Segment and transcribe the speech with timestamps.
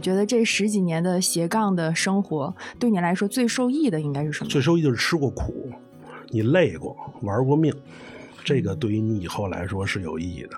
[0.00, 4.48] 你觉得这十几年的斜杠的生活，对你来说最受益的应该是什么？
[4.48, 5.68] 最受益就是吃过苦，
[6.30, 7.70] 你累过，玩过命，
[8.42, 10.56] 这个对于你以后来说是有意义的。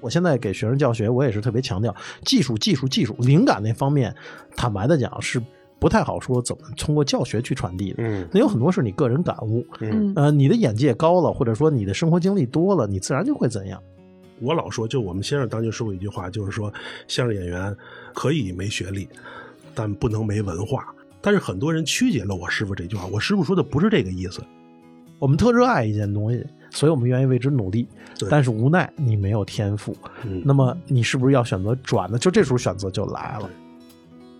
[0.00, 1.92] 我现在给学生教学，我也是特别强调
[2.24, 3.16] 技术、技术、技术。
[3.18, 4.14] 灵感那方面，
[4.54, 5.42] 坦白的讲是
[5.80, 7.96] 不太好说怎么通过教学去传递的。
[7.98, 13.82] 嗯那有很多是你个人感悟，嗯，呃，你的眼界高了，或者说你的生活经历多了，你自然就会怎样。
[14.40, 16.72] 我老说，就我们先生当年说过一句话，就是说
[17.08, 17.74] 相声演员
[18.12, 19.08] 可以没学历，
[19.74, 20.86] 但不能没文化。
[21.20, 24.42] 但是很多人曲解了我师傅这句话，我师傅说的不是这个意思。
[25.18, 27.88] 我们特热爱一件东西，所以我们愿意为之努力。
[28.18, 32.18] 对但是无奈你没有天赋，嗯那么你是不是要选择转呢？
[32.18, 33.48] 就这时候选择就来了。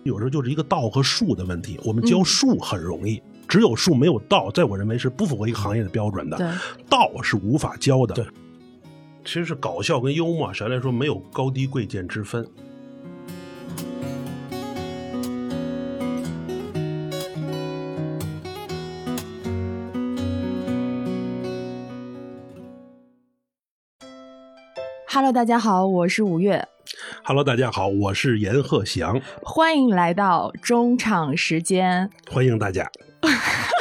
[0.03, 1.79] 有时候就是一个道和术的问题。
[1.83, 6.55] 我们教术很容易，只有术没有道，在我认为是不符合一个行业的标准的。
[6.87, 8.25] 道是无法教的。
[9.25, 12.47] 对，其实是搞笑跟幽默，谁来说没有高低贵贱之分。
[25.07, 26.67] Hello，，大家好，我是五月
[27.23, 32.09] ，Hello，大家好，我是严鹤翔，欢迎来到中场时间。
[32.29, 32.89] 欢迎大家。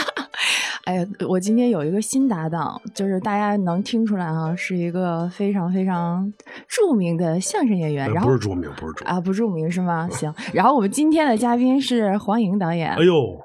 [0.84, 6.30] 哎呀，我今天有一个新搭档，就是大家能听出来啊，是一个非常非常
[6.68, 8.10] 著名的相声演员。
[8.12, 9.14] 然后呃不是著名，不是著名。
[9.14, 10.06] 啊，不著名是吗？
[10.12, 10.32] 行。
[10.52, 12.90] 然后我们今天的嘉宾是黄颖导演。
[12.90, 13.40] 哎呦，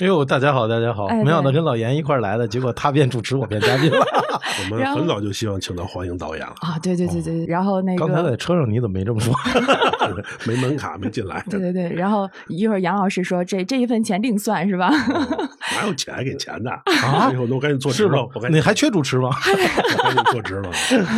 [0.00, 1.06] 哎呦，大家好，大家好！
[1.06, 4.04] 哎没想到跟老严一块儿来的，结果他变主持，我变嘉宾了。
[4.68, 9.32] 我们很早就希望请到黄英导演了，啊，对对对对，然后那个刚才在，车上你怎么没这么说？
[10.44, 11.42] 没门卡，没进来。
[11.48, 14.90] 对对对，然后一会儿杨老师说这这一份钱另算是吧？
[15.80, 18.50] 哪有钱给钱的啊 以后我赶紧做直了，我赶？
[18.50, 19.30] 紧你还缺主持吗？
[19.98, 20.70] 我赶紧做直了。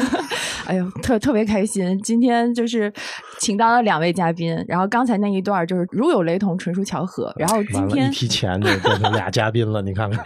[0.67, 2.01] 哎呦，特特别开心！
[2.03, 2.93] 今天就是
[3.39, 7.35] 请到了两位嘉宾，然后刚才那一段就是如有雷同，纯属巧合。
[7.37, 10.22] 然后今完了，天一提钱就变成俩嘉宾了，你看看。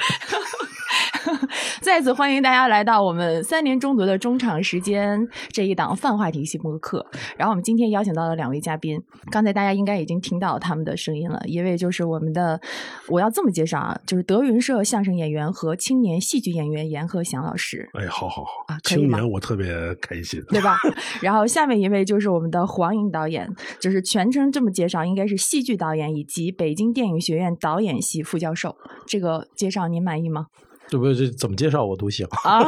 [1.87, 7.07] 再次欢迎大家来到我们三年中读的中场时间这一档泛话题系播客。
[7.37, 11.41] 然后我们今天邀请到了两位嘉宾，刚才大家应该已经听到他们的声音了。
[11.47, 12.61] 一位就是我们的，
[13.07, 17.89] 我要这么介绍啊，就是德云社相声演员和青年戏剧演员严鹤祥老师。
[17.93, 20.43] 哎，好好好啊，青年我特别开心。
[20.49, 20.77] 对吧？
[21.23, 23.49] 然后下面一位就是我们的黄颖导演，
[23.79, 28.77] 就是全称这么介绍，应该是戏剧导演以及北京电影学院导演系副教授。
[29.07, 30.47] 这个介绍您满意吗？
[30.89, 32.27] 这不这怎么介绍我都行。
[32.45, 32.61] 啊，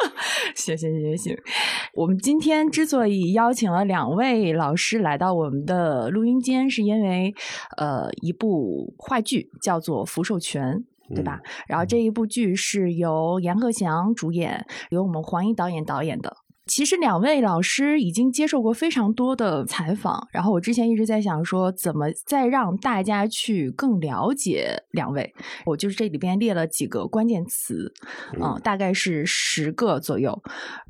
[0.54, 1.36] 行行行行，
[1.94, 7.34] 我们今天之所以邀请了两位老师来到我们的录音间，是因为
[7.76, 10.62] 呃一部话剧叫做《福寿全》。
[11.14, 11.40] 对吧？
[11.66, 16.36] 然后这一部剧是由严鹤翔主演，由我们黄一导演导演的。
[16.68, 25.34] 其实两位老师已经接受过非常多的采访，然后我之前一直在想说，怎么再让大家去更了解两位。
[25.64, 27.92] 我就是这里边列了几个关键词，
[28.40, 30.40] 嗯，大概是十个左右。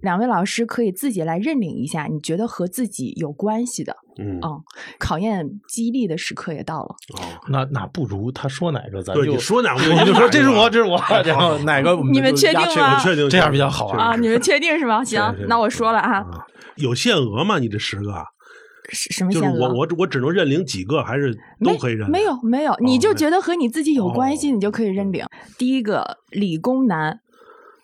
[0.01, 4.61] 两位老师可以自己来认领一下，你觉得和自己有关系的，嗯，嗯，
[4.99, 6.97] 考验激励的时刻也到了。
[7.15, 15.05] 哦，那那不如他说哪个，咱对，就你说哪个对 你就说这是我，这是我，然后哪个你们确确定吗确定这样比较好啊，你们确定是吗？
[15.05, 16.47] 行那我说了啊，啊，
[16.77, 17.59] 有限额吗？
[17.59, 18.13] 你这十个，
[18.91, 19.69] 什什么就是限额？
[19.69, 21.33] 我我我只能认领几个，还是
[21.65, 22.11] 都可以认？
[22.11, 25.25] 没有没有，你就觉得和你自己有关系，哦你就可以认领。
[25.57, 27.21] 第一个理工男，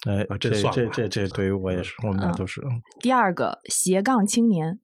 [0.07, 2.61] 哎啊，这这算了这这这对于我也是，我们俩嗯都是。
[3.01, 4.79] 第二个斜杠青年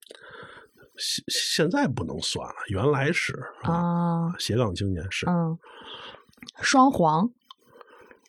[1.01, 5.59] 现现在不能算了，原来是啊，斜杠青年是嗯，
[6.61, 7.31] 双黄，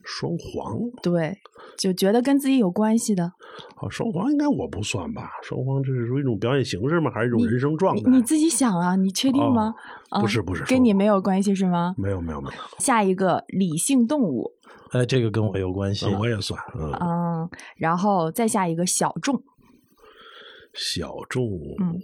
[0.04, 1.38] 双黄对，
[1.78, 3.26] 就觉得跟自己有关系的，
[3.76, 5.32] 啊，双簧应该我不算吧？
[5.44, 7.12] 双簧这是属于一种表演形式吗？
[7.12, 8.10] 还是一种人生状态？
[8.10, 9.76] 你你自己想啊，你确定吗？
[10.10, 11.94] 啊不是不是跟你没有关系是吗？
[11.98, 14.54] 没有没有没有，下一个理性动物，
[14.92, 16.06] 哎，这个跟我有关系。
[16.06, 19.44] 啊我也算，嗯，嗯，然后再下一个小众，
[20.74, 21.46] 小众，
[21.80, 22.00] 嗯，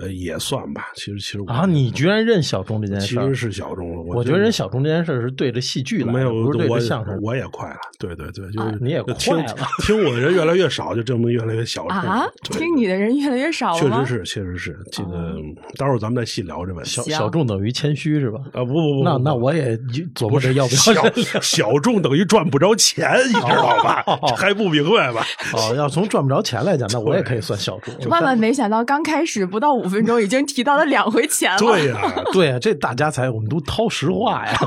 [0.00, 0.86] 呃，也算吧。
[0.94, 3.34] 其实其实啊，你居然认小众这件事其实？
[3.34, 4.02] 是小众了。
[4.02, 7.18] 我觉得认小众这件事儿是对着戏剧来的，没有不是对我着相声。
[7.22, 13.80] 我也快了，对对对，就啊是你也快了听我的人越来越少，就证明越来越小众啊，听你的人越来越少了？
[13.80, 14.78] 确实是，确实是。
[14.92, 15.36] 这个哦
[15.76, 16.90] 待会儿咱们再细聊这问题。
[16.90, 18.38] 小小众等于谦虚是吧？
[18.52, 19.76] 啊，不不不，那不那我也
[20.14, 24.04] 琢磨着要不小要小众等于赚不着钱，你知道吧？
[24.28, 25.24] 这 还不明白吧？
[25.54, 27.94] 哦，要从赚不着钱来讲，那我也可以算小众。
[28.08, 31.58] 万万没想到，刚开始不到五分钟，已经提到了两回钱了。
[31.58, 32.00] 对呀，
[32.32, 34.58] 对呀，这大家才我们都掏实话呀。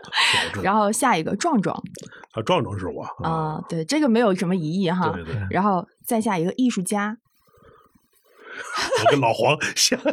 [0.62, 1.76] 然后下一个壮壮
[2.32, 5.10] 啊，壮壮是我啊、对，这个没有什么疑义哈。
[5.14, 7.16] 对对，然后再下一个艺术家，
[9.04, 10.12] 我跟老黄 相鸦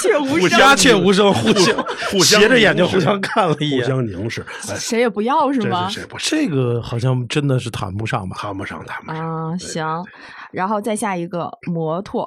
[0.00, 1.76] 雀无声，鸦雀无声，互相
[2.10, 3.86] 互相斜着眼睛互相看了一眼互眼。
[3.86, 5.88] 相凝视，哎，谁也不要是吗？
[5.88, 8.36] 谁不这个好像真的是谈不上吧？
[8.38, 10.04] 谈不上，谈不上啊，行，
[10.52, 12.24] 然后再下一个摩托，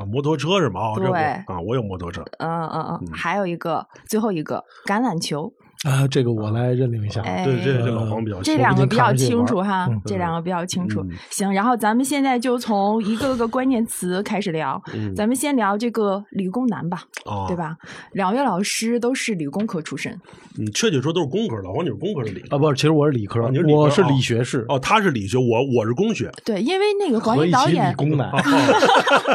[0.00, 0.04] 啊！
[0.06, 0.94] 摩托车是吗？
[0.96, 1.10] 对
[1.46, 5.52] 啊，我有摩托车，嗯嗯嗯，还有一个最后一个橄榄球，
[5.88, 7.22] 啊，这个我来认领一下。
[7.22, 11.10] 哎，对，这这老黄比较这两个比较清楚哈这两个比较清楚嗯。
[11.30, 17.56] 行，然后咱们现在就从一个个关键词开始聊，嗯咱们先聊这个理工男吧，啊，对？
[17.56, 17.76] 吧？
[18.12, 20.12] 两位老师都是理工科出身，
[20.58, 28.28] 嗯，确切说都是工科，老黄你是工科的理啊，不是，其实我是理科，啊你是理科我是哦理学士，哦，他是理学，我我是工学，对，因为那个黄奕导演理，工男。
[28.30, 28.40] 哦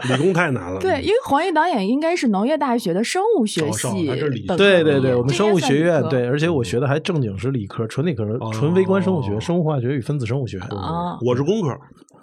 [0.10, 0.80] 理工太难了。
[0.80, 10.60] 对，因为黄奕导演应该是农业大学的生物学系还是理对对对，我们生物学院对，而且我学的还正经是理科，纯理科，纯微观生物学、哦生物化学与分子生物学。
[10.60, 11.70] 啊，我是工科，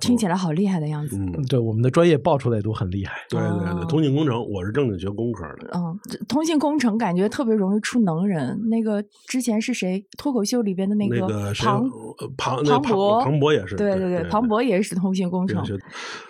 [0.02, 1.16] 听起来好厉害的样子。
[1.16, 3.14] 嗯，对，我们的专业报出来都很厉害。
[3.31, 5.70] 对对哦对，通信工程，我是正经学工科的。
[5.75, 5.96] 嗯，
[6.28, 8.60] 通信工程感觉特别容易出能人。
[8.69, 10.04] 那个之前是谁？
[10.19, 11.84] 脱口秀里边的那那个，庞
[12.19, 15.62] 呃庞那庞博，庞博也是，对对对，庞博也是通信工程。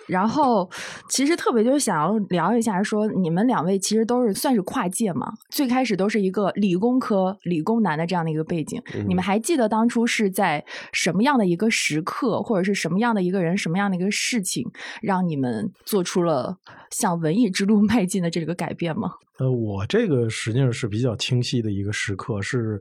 [0.07, 0.69] 然后，
[1.09, 5.31] 其实特别就想要聊一下说，你们两位其实都是算是跨界嘛。
[5.49, 8.81] 最开始都是一个理工科、理工男的这样的一个背景。
[8.93, 14.69] 嗯你们还记得当初是在什么样的一个时刻，或者是什么样的一个人、什么样的一个事情，
[15.01, 16.57] 让你们做出了
[16.91, 19.13] 向文艺之路 迈进的这个改变吗？
[19.39, 22.79] 呃，我这个实际上是比较清晰的一个时刻，是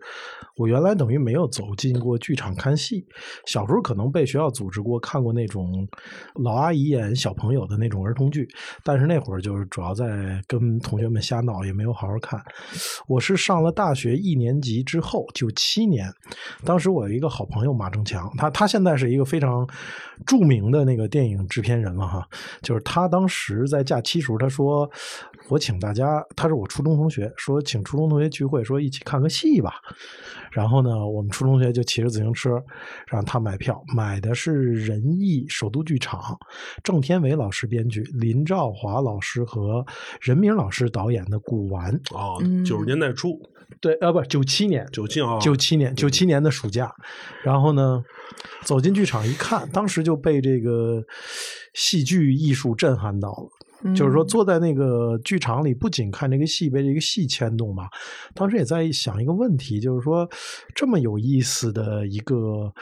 [0.56, 3.04] 我原来等于没有走进过剧场看戏。
[3.46, 5.88] 小时候可能被学校组织过看过那种
[6.42, 8.46] 老阿姨演小朋友的那种儿童剧，
[8.84, 12.38] 但是那会儿就是主要在跟同学们瞎闹，也没有好好看。
[13.08, 16.12] 我是上了大学一年级之后，九七年，
[16.64, 19.66] 当时我有一个好朋友马正强，他他现在是一个非常
[20.26, 22.28] 著名的那个电影制片人了哈，
[22.60, 24.88] 就是他当时在假期时候，他说
[25.48, 29.74] 我请大家，他是我初中同学，说请初中同学聚会，说一起看个戏吧。
[30.50, 32.60] 然后呢，我们初中同学就骑着自行车，
[33.06, 36.36] 让他买票，买的是仁义首都剧场，
[36.82, 39.86] 郑天伟老师编剧，林兆华老师和
[40.20, 41.96] 任明老师导演的《古玩》。
[42.16, 43.40] 哦嗯，九十年代初，
[43.80, 46.92] 对，呃，不，九七年，九七啊，九七年，九七年的暑假，
[47.44, 48.02] 然后呢，
[48.64, 51.04] 走进剧场一看，当时就被这个
[51.72, 53.48] 戏剧艺术震撼到了。
[53.94, 54.28] 就是说，嗯。
[54.28, 57.88] 坐在那个剧场里，不仅看这个戏，被这个戏牵动嘛，
[58.34, 60.28] 当时也在想一个问题，就是说，
[60.74, 62.72] 这么有意思的一个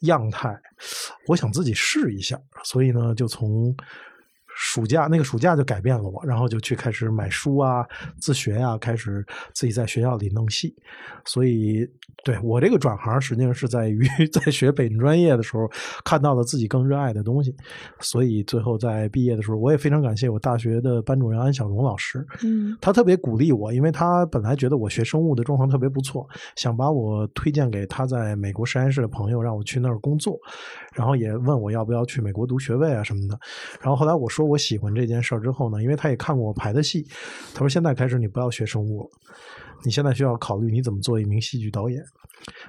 [0.00, 0.56] 样态，
[1.26, 3.74] 我想自己试一下，所以呢，就从
[4.58, 7.84] 暑假那个暑假就改变了我，然后就去开始买书啊、
[8.18, 9.22] 自学呀、开始
[9.52, 10.74] 自己在学校里弄戏。
[11.26, 11.86] 所以，
[12.24, 15.70] 对我这个转行，实际上是在于 在学北京专业的时候
[16.04, 17.54] 看到了自己更热爱的东西，
[18.00, 26.26] 所以最后在毕业的时候，我也非常感谢我大学的班主任安小荣老师，嗯他特别鼓励我，因为他本来觉得我学生物的状况特别不错，
[26.56, 30.38] 想把我推荐给他在美国实验室的朋友，让我去那儿工作，
[30.96, 33.38] 然后也问我要不要去美国读学位啊什么的。
[33.80, 37.06] 然后后来我说我喜欢这件事儿之后呢，因为他也看过我排的戏，
[37.52, 39.10] 他说现在开始你不要学生物了，
[39.84, 42.02] 你现在需要考虑你怎么做一名戏剧导演。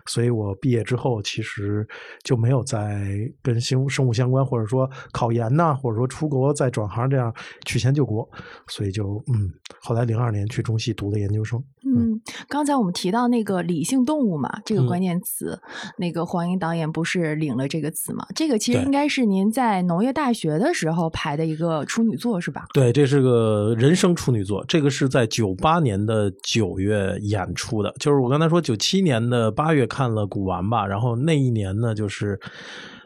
[0.07, 1.85] 所以我毕业之后，其实
[2.23, 3.05] 就没有再
[3.43, 7.31] 跟生生物相关，或者说考研呐、或者说出国再转行这样
[7.65, 8.27] 曲线救国。
[8.67, 9.51] 所以就嗯，
[9.81, 11.61] 后来零二年去中戏读了研究生。
[11.85, 15.59] 嗯，刚才我们提到那个理性动物嘛，这个嗯关键词，
[15.97, 18.25] 那个黄英导演不是领了这个词嘛？
[18.33, 22.65] 这个其实应该是您在农业大学的时候排的一个处女作是吧？
[22.73, 32.39] 对，这是个人生处女作，这个是在九八年的九月演出的，就是我刚才说九七年的八月看了古玩吧，然后那一年呢，就是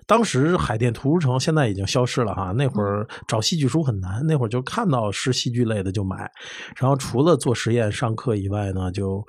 [0.05, 6.29] 当时海淀图书城现在已经消失了哈，那会儿找戏剧书很难，那会儿就看到是戏剧类的就买，
[6.75, 9.25] 然后除了做实验上课以外呢，就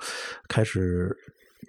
[0.47, 1.15] 开始。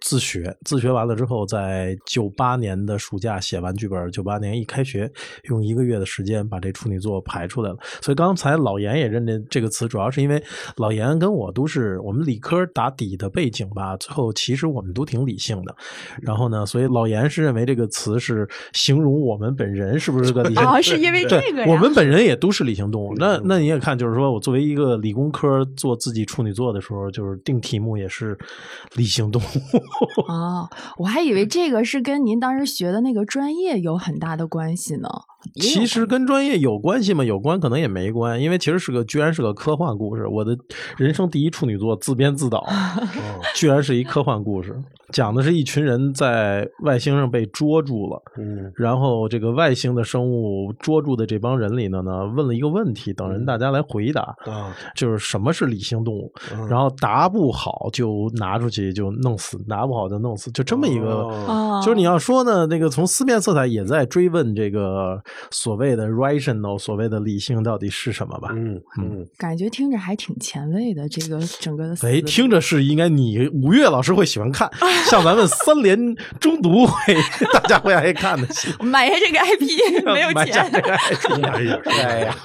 [0.00, 5.10] 自学，自学完了之后，在九八年的暑假写完剧本，九八年一开学，
[5.44, 7.76] 用一个月的时间把这处女作排出来了。
[8.00, 10.42] 所以刚才老严也认这这个词，主要是因为
[10.76, 15.74] 老严跟我都是我们理科打底的背景吧，最后其实我们都挺理性的。
[16.20, 20.64] 然后呢，所以老严是认为这个词是形容我们本人是不是个理性？
[20.64, 21.66] 哦，是因为这个呀？
[21.68, 23.14] 我们本人也都是理性动物。
[23.16, 28.36] 那那你也看，就是说我作为一个理工科做自己处女座的时候，就是定题目也是
[28.94, 29.83] 理性动物。
[30.28, 35.08] 哦，我还以为这个是跟您当时学的那个专业有很大的关系呢。
[35.54, 37.24] 其实跟专业有关系吗？
[37.24, 40.26] 有关，可能也没关，因为其实是个，居然是个科幻故事。
[40.26, 40.56] 我的
[40.96, 42.70] 人生第一处女作，自编自导， 哦
[43.54, 44.74] 居然是一科幻故事，
[45.12, 48.20] 讲的是一群人在外星上被捉住了。
[48.38, 56.32] 嗯然后这个外星的生物捉住的这帮人里呢，呢问了一个问题，等人大家来回答，嗯，就是什么是理性动物？
[56.52, 61.30] 嗯然后答不好就拿出去就弄死，答不好就弄死，就这么一个。
[61.84, 68.50] 就是你要说呢，那个从思辨色彩也在追问这个所谓的 rational，所谓的理性到底是什么吧？
[68.54, 74.70] 嗯嗯，感觉听着还挺前卫的，这个整个的 思哎，听着是应该你五月老师会喜欢看，
[75.10, 75.98] 像咱们三联
[76.40, 77.14] 中读会
[77.52, 78.72] 大家会爱看的戏。
[78.82, 80.82] 买下这个 IP 没有买下这钱。
[80.82, 82.36] 个 IP 重来一下，哎呀，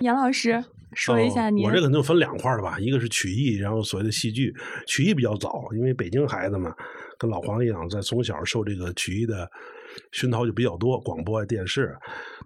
[0.00, 0.62] 杨老师
[0.94, 4.54] 说一下你，哦我这个就分两块儿了吧，一个是曲艺，然后所谓的戏剧。
[4.86, 6.74] 曲艺比较早，因为北京孩子嘛，
[7.18, 9.48] 跟老黄一样，在从小受这个曲艺的
[10.12, 11.96] 熏陶就比较多，广播啊、电视，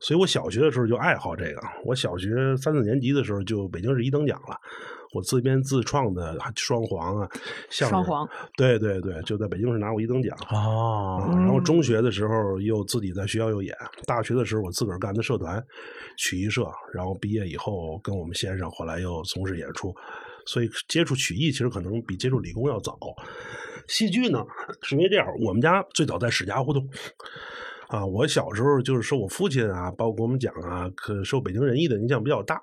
[0.01, 1.61] 所以我小学的时候就爱好这个。
[1.85, 4.57] 我小学三四年级的时候就北京市一等奖了，
[5.13, 7.29] 我自编自创的双簧啊，
[7.71, 10.37] 相声双簧，对对对，就在北京市拿过一等奖。
[10.51, 15.65] 然后中学的时候又自己在学校又演，大学的时候我自个儿干的社团，
[16.17, 19.95] 曲艺社，然后毕业以后跟我们先生后来又从事演出，
[20.47, 22.99] 所以接触曲艺其实可能比接触理工要早。
[23.89, 24.45] 戏剧呢，
[24.83, 26.89] 是因为这样，我们家最早在史家胡同。
[27.89, 32.61] 啊，我小时候就是受我父亲啊，包括我们讲啊，可受北京人艺的影响比较大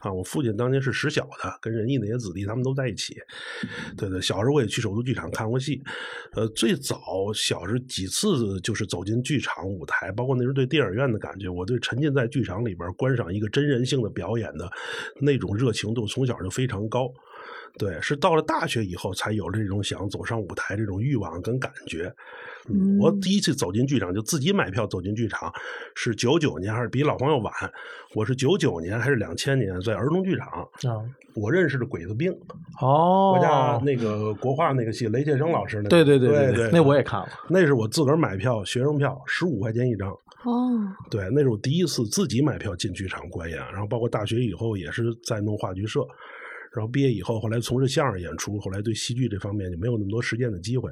[0.00, 0.12] 啊。
[0.12, 3.14] 我父亲当年是史小的，跟人艺那些子弟他们都在一起。
[3.96, 5.80] 对对，小时候我也去首都剧场看过戏，
[6.32, 14.68] 呃，最早小时候几次就是走进剧场舞台，包括那时候对电影院的感觉，我对沉浸在剧场里边观赏一个真人性的表演的
[15.20, 17.08] 那种热情度，从小就非常高。
[17.78, 22.12] 对，是到了大学以后才有了这种想走上舞台这种欲望跟感觉。
[22.68, 25.52] 嗯，我嗯第一次走进剧场就自己买票走进剧场，
[25.94, 27.52] 是九九年还是比老黄要晚？
[28.14, 30.46] 我是九九年还是两千年在儿童剧场，
[30.90, 31.02] 啊，
[31.34, 32.32] 我认识的鬼子兵，
[32.80, 37.28] 哦，国家那个国画那个戏，雷建生老师那个，对对对对，那我也看了。
[37.50, 40.08] 那是我自个儿买票，学生票十五块钱一张。
[40.44, 40.78] 哦，
[41.10, 46.06] 对，那是我第一次自己买票进剧场观演，然后包括大学以后也是在弄话剧社，
[46.74, 50.90] 然后毕业以后后来从事相声演出，后来对戏剧这方面就没有那么多实践的机会，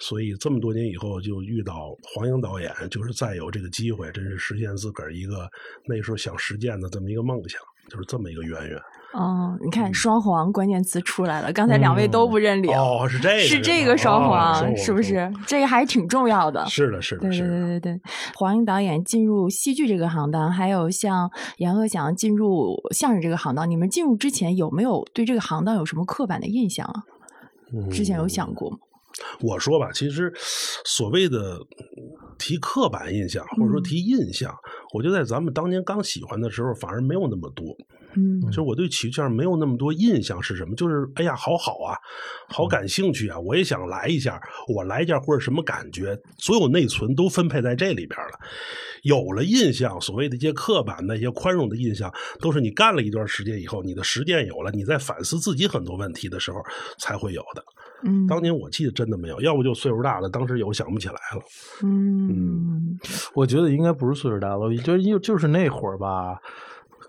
[0.00, 5.48] 所以这么多年以后就遇到黄英导演，就是再有这个机会，真是实现自个儿一个
[5.86, 8.80] 那时候想实践的这么一个梦想，就是这么一个渊源。
[9.12, 15.02] 哦，你看双簧关键词出来了，刚才两位都不认领，哦，是这个，是这个双哦簧，是不？
[15.02, 15.32] 是？
[15.46, 16.64] 这个还挺重要的。
[16.66, 17.48] 是的，是的，对对。
[17.48, 18.00] 对对对，
[18.36, 27.02] 黄英导演进入戏剧这个行当，还有像阎鹤祥进入相声这个行当，你们进入之前有没有对这个行当有什么刻板的印象啊？
[27.90, 28.78] 之前有想过吗？
[29.40, 30.32] 我说吧，其实
[30.84, 31.58] 所谓的
[32.38, 34.54] 提刻板印象，或者说嗯提印象，
[34.94, 37.66] 我觉得在咱们当年刚喜欢的时候，反而没有那么多。
[38.16, 40.74] 嗯就是我对曲剧没有那么多印象是什么？
[40.74, 41.96] 就是哎呀，好好啊，
[42.48, 48.38] 好感兴趣啊，我也想来一下，我来一下或者什么感觉，所有内存都分配在这里边了。
[49.02, 56.58] 有了印象，所谓的一些刻板的一些宽容的印象，都是你干了一段时间以后，你的实践有了，你在反思自己很多问题的时候
[56.98, 57.62] 才会有的。
[58.02, 61.42] 嗯当年我记得真的没有，要不就岁数大了，当时有想不起来了。
[61.82, 62.98] 嗯
[63.34, 66.38] 我觉得应该不是岁数大了，我觉得就就是那会儿吧，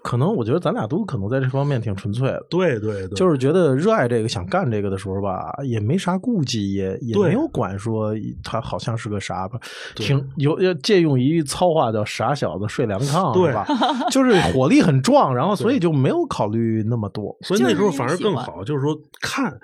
[0.04, 2.46] 可能我觉得咱俩都可能在这方面挺纯粹的。
[2.50, 9.60] 对对对，就是觉得热爱这个、想干这个的时候吧，也没啥顾忌，也也没有管说他好像是个啥吧，
[9.96, 13.66] 挺有要借用一句糙话叫“傻小子睡凉炕”，对吧？
[14.10, 17.36] 就是火力很壮，然后所以就没有考虑那么多。
[17.42, 19.56] 所以那时候反而更好，就是说看，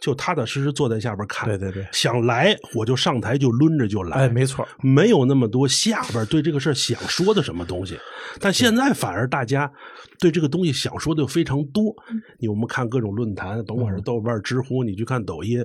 [0.00, 1.48] 就踏踏实实坐在下边看。
[1.48, 4.16] 对对对想来我就上台就抡着就来。
[4.16, 7.96] 哎，没错，没有那么多下边对这个事儿想说的什么东西，
[8.40, 9.70] 但现在反而大家
[10.18, 11.94] 对这个东西想说的又非常多。
[12.38, 15.64] 你我们看各种论坛，甭管是豆瓣、知乎，你去看抖音，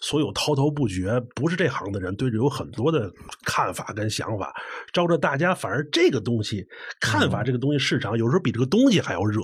[0.00, 3.12] 所有滔滔不绝，不是这行的人对这有很多的
[3.44, 4.54] 看法跟想法，
[4.92, 6.66] 招着大家反而这个东西
[7.00, 9.40] 看法这个东西市场有时候比这个东西还要热。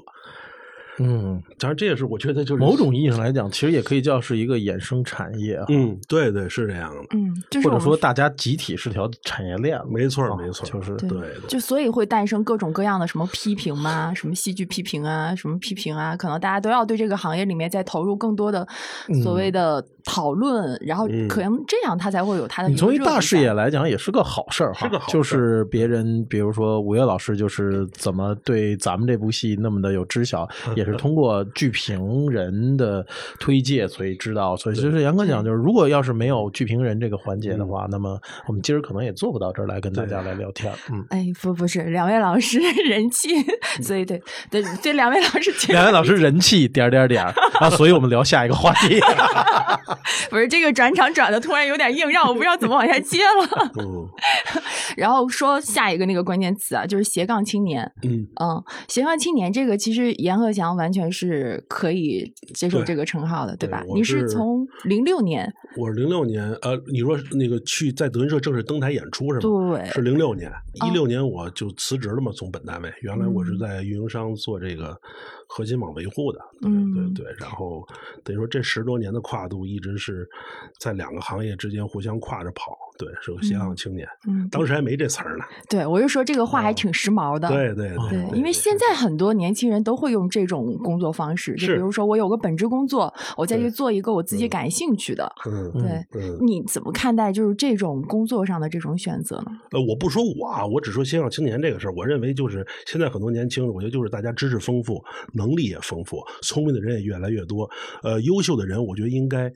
[0.98, 9.80] 嗯，当然这也是我觉得就是某种意义上来讲，其实也可以叫是一个衍生产业啊，嗯，对对是这样的，嗯，就是或者说大家集体是条产业链。
[9.88, 11.18] 没错啊没错，就是对。
[11.48, 18.66] 就所以会诞生各种各样的什么批评嘛，什么戏剧批评啊，什么批评啊，可能大家都要对这个行业里面再投入更多的
[19.22, 24.86] 所谓的讨论，然后嗯可能这样它才会有它的你从一大视野来讲，也是个好事儿哈。
[24.86, 33.04] 是个好事就是别人，比如说五月老师，就是怎么对咱们这部戏那么的有知晓，也也是通过剧评人的
[33.40, 34.54] 推介，所以知道。
[34.56, 40.72] 所以就是严格讲，就是如果要是没有剧评人这个环节的话，那么我们今儿可能也做不到这儿来跟大家来聊天。
[40.92, 43.28] 嗯，哎，不不是，两位老师 人气，
[43.82, 47.24] 所以对对对，两位老师，两位老师人气点点点
[47.60, 49.00] 啊，所以我们聊下一个话题。
[50.30, 53.70] 不是这个转场转的突然有点硬，让我不知道怎么往下接了。
[53.78, 54.08] 嗯，
[54.96, 57.84] 然后说下一个那个关键词啊，就是斜杠青年。
[58.02, 63.84] 嗯嗯，斜杠青年这个其实严鹤翔完全是可以接受这个称号的，对吧？
[63.94, 69.76] 你是从零六年，我是零六年，呃，你说那个去在德云社正式登台演出是吗？
[69.76, 70.50] 对，是零六年，
[70.86, 74.96] 一六年我就辞职了嘛，从本单位，原来我是在运营商做这个。
[75.46, 77.86] 核心网维护的，对对对，然后
[78.24, 80.26] 等于说这十多年的跨度一直是
[80.80, 84.08] 在两个行业之间互相跨着跑，对，是个斜杠青年。
[84.26, 85.44] 嗯，当时还没这词儿呢。
[85.68, 87.46] 对，我就说这个话还挺时髦的。
[87.48, 95.30] 对对对，因为现在很多年轻人都会用这种工作方式，就比如说我有个本职工作，我再去做一个我自己感兴趣的。
[95.74, 99.52] 嗯，对，你怎么看待就是这种工作上的这种选择呢？
[99.72, 101.94] 呃，我不说我啊，我只说斜杠青年这个事儿。
[101.96, 105.02] 我认为就是现在很多年轻人，我觉得就是大家知识丰富。
[105.32, 107.68] 能力也丰富，聪明的人也越来越多。
[108.02, 109.52] 呃，优秀的人，我觉得应该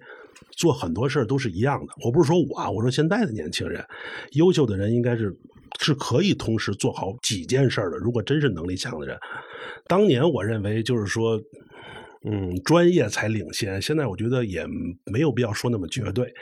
[0.56, 1.92] 做很多事儿都是一样的。
[2.04, 3.84] 我不是说我啊，我说现在的年轻人，
[4.32, 5.36] 优秀的人应该是
[5.80, 7.96] 是可以同时做好几件事的。
[7.98, 9.16] 如果真是能力强的人，
[9.86, 11.40] 当年我认为就是说，
[12.24, 13.80] 嗯，专业才领先。
[13.80, 14.66] 现在我觉得也
[15.04, 16.32] 没有必要说那么绝对。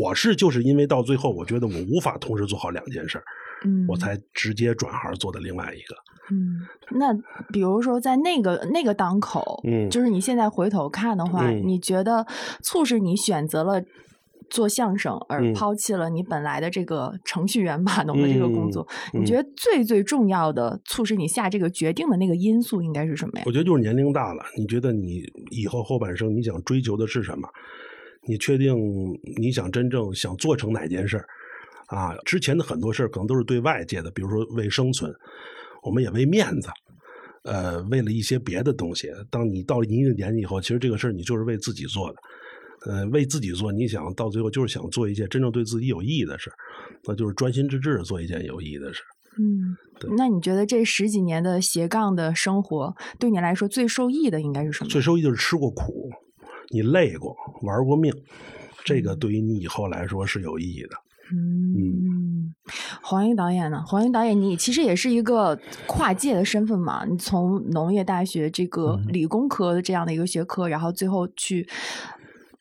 [0.00, 3.24] 我是就是因为到最后，我觉得我无法同时做好两件事儿，
[3.64, 5.96] 嗯，我才直接转行做的另外一个。
[6.30, 6.60] 嗯，
[6.90, 7.12] 那
[7.52, 12.26] 比如说在那个那个档口，嗯，就是你现在回头看的话，你觉得
[12.62, 13.82] 促使你选择了
[14.50, 23.44] 做相声，而抛弃了你本来的这个程序员码农的这个工作，你觉得最最重要的促使你下这个决定的那个因素应该是什么呀？
[23.46, 27.48] 我觉得就是年龄大了，你觉得你以后后半生你想追求的是什么？
[28.26, 28.76] 你确定
[29.36, 31.26] 你想真正想做成哪件事儿
[31.88, 32.14] 啊？
[32.24, 35.12] 之前的很多事儿可能都是对外界的，比如说为生存。
[35.82, 36.68] 我们也为面子，
[37.42, 39.08] 呃，为了一些别的东西。
[39.28, 42.16] 当你到了一定年纪以后，其实这个事儿你就是为自己做的，
[42.86, 43.72] 呃，为自己做。
[43.72, 46.50] 你想到最后就是想做一件真正对自己有意义的事
[47.04, 49.02] 那就是专心致志的做一件有意义的事
[49.38, 49.76] 嗯，
[50.16, 54.90] 那你觉得这十几年的斜杠的生活，对你来说最受益的应该是什么？
[54.90, 56.10] 最受益就是吃过苦，
[56.70, 58.12] 你累过，玩过命，
[58.84, 60.90] 这个对于你以后来说是有意义的。
[61.34, 62.52] 嗯，
[63.00, 63.82] 黄英导演呢？
[63.86, 67.06] 黄英导演，你其实也是一个跨界的身份嘛？
[67.06, 71.66] 你从农业大学这个理工科的这样的一个学科，然后最后去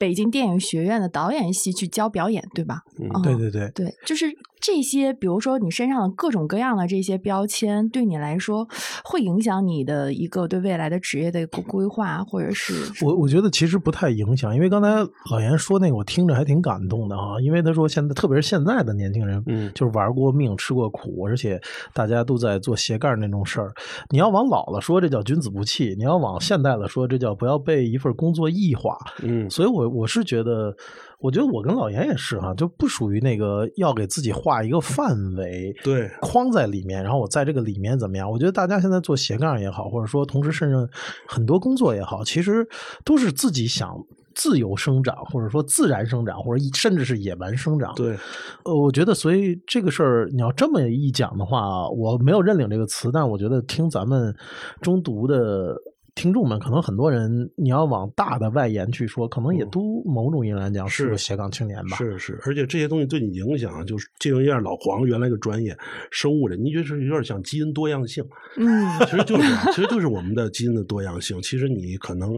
[0.02, 2.82] 北京电影学院的导演系去教表演，对吧？
[3.00, 4.26] 嗯，对对对，对，就是。
[4.62, 8.68] 这些，比如说你身上的各种各样的这些标签，对你来说
[9.04, 14.90] 会影响你的一个对未来的职业的一个规划，或者是我我觉得其实不太影响，因为刚才
[15.32, 17.42] 老严说那个，我听着还挺感动的哈。
[17.42, 21.60] 因为他说现在，特别是现在的年轻人，嗯，就是玩过命、吃过苦，而且
[21.92, 23.74] 大家都在做斜杠那种事儿。
[24.12, 28.96] 你要往老了说，这叫君子不器；你要往现代了说，这叫不要被一份工作异化。
[29.24, 30.76] 嗯，所以我我是觉得。
[31.22, 38.30] 我觉得我跟老严也是哈，就不属于那个要给自己画一个范围，对，框在里面，然后我在这个里面怎么样？
[38.30, 40.90] 我觉得大家现在做斜杠也好，或者说同时胜任
[41.28, 42.68] 很多工作也好，其实
[43.06, 43.96] 都是自己想
[44.34, 47.94] 自由生长，或者说自然生长，或者甚至是野蛮生长。
[47.94, 48.18] 对，
[48.66, 54.36] 呃，我觉得所以这个事儿你要这么一讲的话，我没有认领这个词，但我觉得听咱们
[54.82, 55.76] 中读的。
[56.14, 61.96] 听众们可能很多人，你要往大的外延去说，可能也都某种意义来讲是个斜杠青年吧。
[61.98, 65.76] 是是，而且这些东西对你影响，就是借用一下老黄原来的专业，
[66.12, 68.24] 生物的，你觉得是有点像基因多样性？
[68.58, 71.42] 嗯，其实就是，其实就是我们的基因的多样性。
[71.42, 72.38] 其实你可能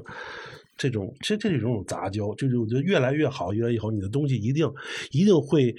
[0.77, 4.71] 这种，其实这是一种杂交，就是我觉得越来越好，越来越好，你的东西一定
[5.11, 5.75] 一定会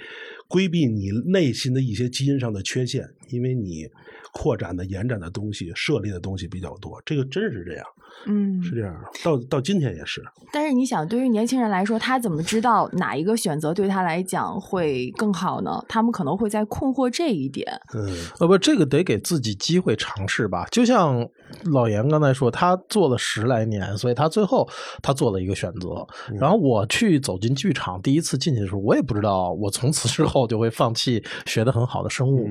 [0.49, 3.89] 规避你内心的一些基因上的缺陷，因为你。
[4.37, 7.85] 扩展的、延展的东西、设立的东西比较多，这个真是这样。
[8.27, 8.93] 嗯，是这样，
[9.23, 10.21] 到到今天也是。
[10.51, 15.83] 但是你想，对于年轻人来说，他怎么知道哪一个选择对他来讲会更好呢？
[15.87, 17.67] 他们可能会在困惑这一点。
[17.93, 20.65] 嗯，呃不，这个得给自己机会尝试吧。
[20.71, 21.27] 就像
[21.71, 24.67] 老严刚才说，他做了十来年，所以他最后
[25.01, 26.05] 他做了一个选择。
[26.39, 32.49] 然后我去走进剧场，第一次进去的时候，我也不知道我从此之后就会放弃学的很好的生物。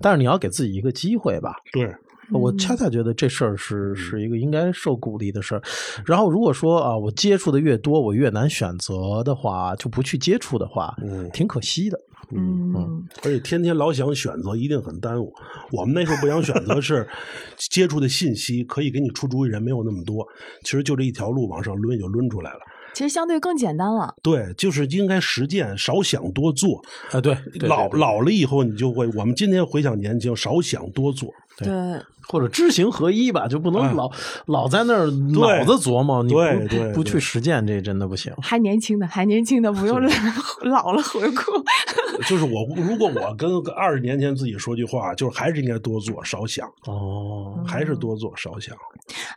[0.00, 1.54] 但是你要给自己一个机会吧。
[1.72, 1.94] 对。
[2.32, 5.62] 我恰恰觉得这事儿是是一个应该受鼓励的事儿。
[6.04, 11.96] 然后如果说啊，我接触的越多，我越难选择的话，就不去接触的话，嗯，挺可惜的。
[12.32, 15.32] 嗯嗯而且天天老想选择，一定很耽误。
[15.72, 17.06] 我们那时候不想选择是
[17.70, 20.26] 接触的信息可以给你出主意人没有那么多，
[20.64, 22.60] 其实就这一条路往上抡也就抡出来了。
[22.94, 24.14] 其实相对更简单了。
[24.22, 26.82] 对，就是应该实践，少想多做。
[27.10, 29.06] 啊，对，对老老了以后，你就会。
[29.08, 31.30] 我们今天回想年轻，少想多做。
[31.58, 34.10] 对对，或者知行合一吧，就不能哎老、
[34.46, 36.34] 老在那儿脑子琢磨，你
[36.92, 38.32] 不去实践，这真的不行。
[38.42, 40.00] 还年轻的，还年轻的，不用
[40.64, 41.42] 老了回顾。
[42.28, 48.76] 就是我，如果我跟二十年前自己说句话，就是还是应该多做，少想，哦，还是多做少想。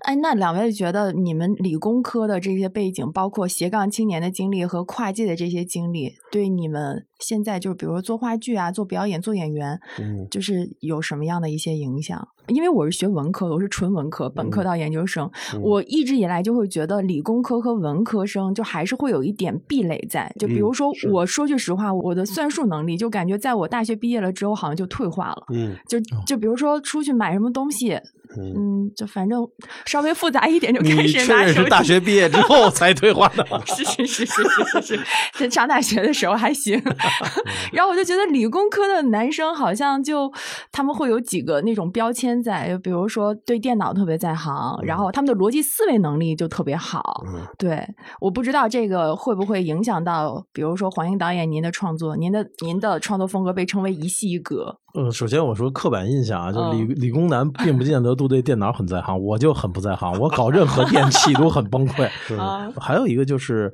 [0.05, 12.27] 哎，那两位觉得你们理工科的这些背景，包括斜杠青年的经历和跨界的这些经历，对你们现在就是比如说做话剧啊、做表演、做演员，嗯就是有什么样的一些影响？
[12.47, 20.33] 因为我是学文科的，我是纯文科，本科嗯到研究生，嗯我一直以来就会觉得理工科和文科生就还是会有一点壁垒在。
[20.39, 25.45] 就比如嗯说，我说句实话，我的算术能力就感觉在我大学毕业了之后好像就退化了。
[25.53, 27.99] 嗯就就比如说出去买什么东西，
[28.37, 29.41] 嗯，嗯，就反正
[29.85, 31.63] 稍微复杂一点就开始确认拿手机。
[31.63, 33.59] 是大学毕业之后才退化的吗？
[33.65, 34.99] 是是是是是是
[35.35, 36.81] 是，上大学的时候还行，
[37.73, 40.31] 然后我就觉得理工科的男生好像就
[40.71, 47.23] 他们会有几个那种标签在，比如说对电脑特别在行，然后他们的逻辑思维能力就特别好。
[47.27, 47.83] 嗯对，
[48.21, 54.77] 我不知道这个会不会影响到，比如说黄英导演您的创作，您的您的创作风格被称为一系一格。
[54.95, 62.05] 呃，首先我说刻板印象啊，就理、嗯理工男并不见得都对电脑很在行，我就很不在行，我搞任何电器都很崩溃。
[62.37, 63.73] 啊还有一个就是，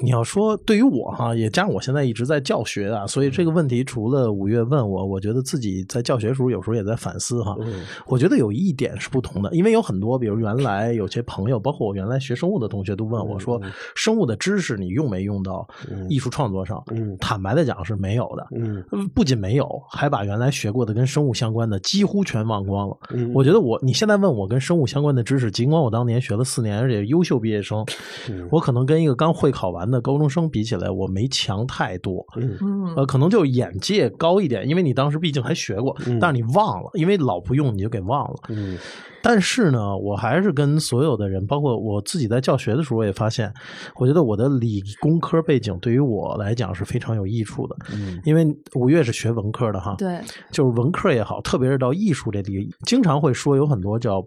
[0.00, 7.54] 你要说对于我哈，也加上我现在一直在教学啊，所以这个问题除了五月问我，我觉得自己在教学时候有时候也在反思哈。
[7.60, 13.60] 嗯我觉得有一点是不同的，因为有很多，比如原来有些朋友，包括我原来学生物的同学都问我说，
[13.94, 16.82] 生物的知识你用没用到嗯艺术创作上？
[16.90, 18.46] 嗯坦白的讲是没有的。
[18.56, 22.96] 嗯呃不仅没有，还把原来学过的跟生物相关的几乎全忘光了。
[23.10, 27.84] 嗯我觉得我你现在问我跟生物相关的知识，尽管我当年学了四年，而且优秀毕业生，
[28.30, 32.24] 嗯我可能跟一个刚会考完的高中生比起来，我没强太多。
[32.36, 38.36] 嗯嗯呃，可能就眼界高一点，因为你当时毕竟还学过，嗯但是你忘了，因为老不用你就给忘了。
[38.48, 38.76] 嗯
[39.24, 43.50] 但是呢，我还是跟所有的人，包括我自己在教学的时候，我也发现，
[43.96, 47.74] 我觉得我的理工科背景对于我来讲是非常有益处的。
[47.94, 48.20] 嗯。
[48.24, 54.22] 因为五月是学文科的哈，对，就是文科也好，特别是到艺术这里，经常会说有很多叫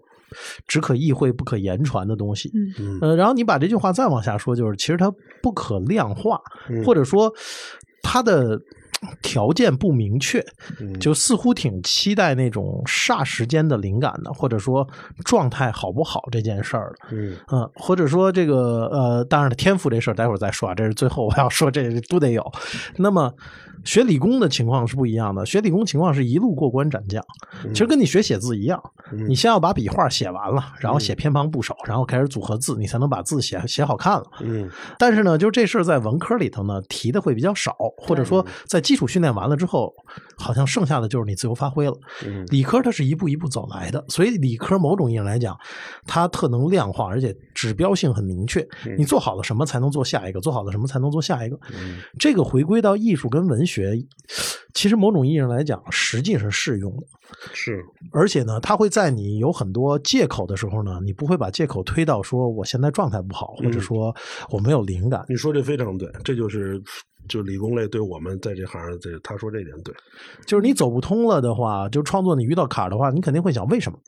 [0.66, 2.50] 只可意会不可言传的东西。
[2.80, 3.16] 嗯。
[3.16, 5.08] 然后你把这句话再往下说，就是其实它
[5.40, 6.82] 不可量化，嗯。
[6.84, 7.32] 或者说
[8.02, 8.60] 它的
[9.22, 10.44] 条件不明确，
[10.80, 14.86] 嗯就似乎挺期待那种霎时间的灵感的，或者说
[15.24, 16.96] 状态好不好这件事儿的。
[17.12, 22.44] 嗯嗯，或者说这个呃，当然了，天赋这事儿待会儿再说啊，这是最后我要说，这都得有。
[22.96, 23.32] 那么
[23.84, 27.24] 学理工的情况是不一样的，学理工情况是一路过关斩将，
[27.72, 34.24] 其实跟你学写字一样，嗯你先要把笔画写完了，然后写偏旁部首，然后开始组合字，你才能把字写写好看了。
[34.40, 39.92] 嗯但是呢，就这事儿在文科里头呢提的会比较少，或者说在基础训练完了之后，
[40.36, 41.96] 好像剩下的就是你自由发挥了。
[42.26, 45.56] 嗯理科它是一步一步走来的，所以理科某种意义上来讲，
[46.06, 48.66] 它特能量化，而且指标性很明确。
[48.96, 51.58] 你做好了什么才能做下一个，做好了什么才能做下一个。
[51.74, 53.92] 嗯这个回归到艺术跟文学，
[54.74, 57.02] 其实某种意义上来讲，实际是适用的。
[57.52, 64.14] 是而且呢，它会在你有很多借口的时候呢，你不会把借口推到说我现在状态不好，或者说
[64.50, 65.24] 我没有灵感。
[65.28, 66.82] 你说这非常对，这就是
[67.28, 69.94] 就理工类对我们在这行这他说这点对，
[70.46, 73.98] 就是你走不通了的话，就创作你遇到坎儿的话，你肯定会想为什么？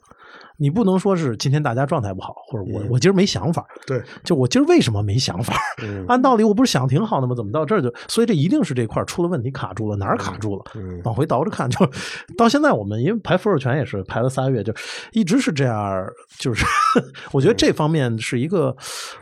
[0.56, 5.54] 你不能说是今天大家状态不好，或者我、嗯我今儿没想法，对，就我今儿为什么没想法？
[5.82, 7.34] 嗯按道理我不是想挺好的吗？
[7.34, 7.92] 怎么到这儿就？
[8.08, 10.64] 所以这一定是这块儿出了问题，卡住了，哪儿卡住了？
[10.74, 11.88] 嗯往回倒着看，就
[12.36, 14.72] 到现在我们因为排扶手泉也是排了仨月，就
[15.12, 16.06] 一直是这样。
[16.38, 16.64] 就是
[17.32, 18.74] 我觉得这方面是一个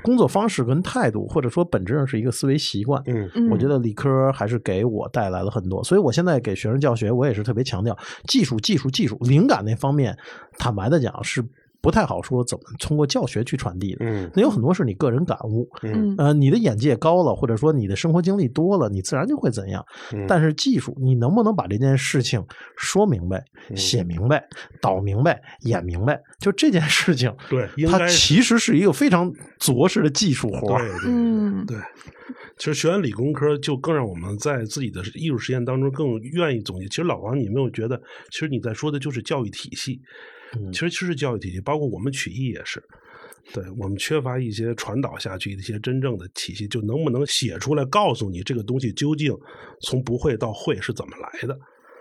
[0.02, 3.02] 工作方式跟态度，或者说本质上是一个思维习惯。
[3.06, 10.16] 嗯嗯，我觉得理科还是给我带来了很多，所以我现在给学生教学，我也是特别强调技术、技术、技术，灵感那方面，
[10.58, 11.44] 坦白的讲是
[11.80, 14.04] 不太好说怎么通过教学去传递的。
[14.04, 19.84] 嗯那有很多是你个人感悟，嗯呃，你的眼界高了，或者说你的生活经历多了，你自然就会怎样。
[20.12, 22.44] 嗯但是技术，你能不能把这件事情
[22.76, 24.44] 说明白、嗯写明白、
[24.80, 26.20] 导明白、演明白？
[26.40, 30.78] 就这件事情，对，应它其实是一个非常着实的技术活。
[30.78, 31.76] 对对嗯对。
[32.58, 36.88] 其实学完理工科，就更让我们在自己的艺术实践当中更愿意总结。
[36.88, 37.96] 其实老王，你有没有觉得，
[38.32, 40.00] 其实你在说的就是教育体系？
[40.72, 42.82] 其实就是教育体系，包括我们曲艺也是。
[43.54, 49.34] 对我们缺乏一些传导下去的一些真正的体系，就能不能写出来告诉你这个东西究竟
[49.80, 51.58] 从不会到会是怎么来的？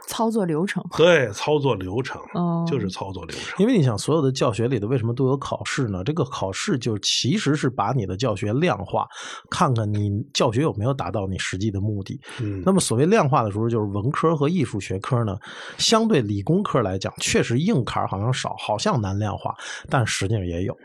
[0.07, 0.83] 操作流程。
[0.97, 3.55] 对，操作流程，哦就是操作流程。
[3.59, 6.03] 因为你想，所有的教学里的为什么都有考试呢？
[6.03, 9.07] 这个考试就其实是把你的教学量化，
[9.51, 12.19] 看看你教学有没有达到你实际的目的。
[12.41, 15.37] 嗯，那么所谓量化的时候，就是文科和艺术学科呢，
[15.77, 19.53] 相对理工科来讲，确实硬坎儿好像少，好像难量化，
[19.89, 20.75] 但实际上也有。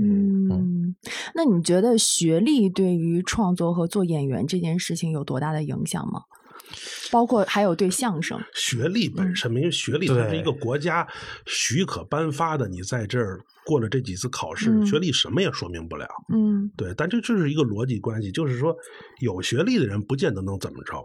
[0.00, 0.94] 嗯，
[1.34, 6.22] 那你觉得学历对于创作和做演员这件事情有多大的影响吗？
[7.10, 11.06] 包括还有对相声，学历嗯本身，因为学历它是一个国家
[11.46, 16.06] 许可颁发的，你在这儿过了这几次考试，嗯学历什么也说明不了。
[16.32, 18.76] 嗯对，但这这是一个逻辑关系，就是说
[19.20, 21.04] 有学历的人不见得能怎么着，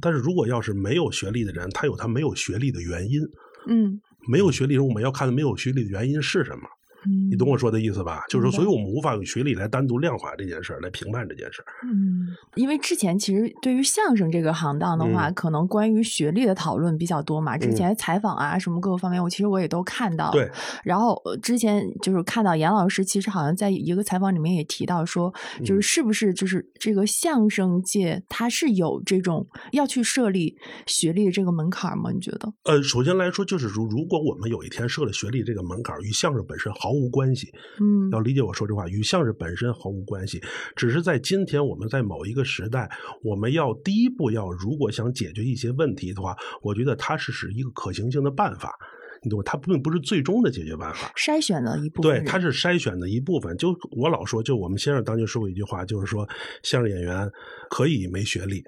[0.00, 3.20] 但是如果要是没有学历的人，他有他没有学历的原因。
[3.66, 6.62] 嗯没有学历人，我们要看他没有学历的原因是什么。
[7.06, 8.24] 嗯，你懂我说的意思吧？
[8.28, 11.66] 就是说，所以我们无法用学历来单独量化这件事儿，来评判这件事儿。
[11.84, 17.56] 嗯，因为之前其实对于相声这个行当的话，嗯可能关于学历的讨论比较多嘛。
[17.56, 20.30] 之嗯前采访啊，什么各个方面，我其实我也都看到。
[20.30, 20.50] 对。
[20.84, 25.32] 然后呃之前就是看到严老师，其实好像在一个采访里面也提到说，
[25.64, 32.10] 就是嗯是不是就是这个相声界它是有这种要去设立学历的这个门槛吗？
[32.12, 32.52] 你觉得？
[32.64, 37.52] 呃，首先来说，就是如如果我们有一天设了学历这个门槛儿，与相声本身毫无关系。
[37.80, 40.40] 嗯要理解我说这话，与相声本身毫无关系，
[40.76, 42.90] 只是在今天我们在某一个时代，
[43.22, 48.78] 我们要第一步要如果想解决一些问题的话，我觉得它是是一个可行性的办法，
[49.22, 49.42] 你懂吗？
[49.44, 51.10] 它并不是最终的解决办法。
[51.16, 53.56] 筛选的一部分对，它是筛选的一部分。
[53.56, 56.28] 就我老说，就我们先生当年说过一句话，就是说，
[56.62, 57.30] 相声演员
[57.70, 58.62] 可以没学历，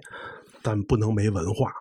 [0.61, 1.71] 但不能没文化。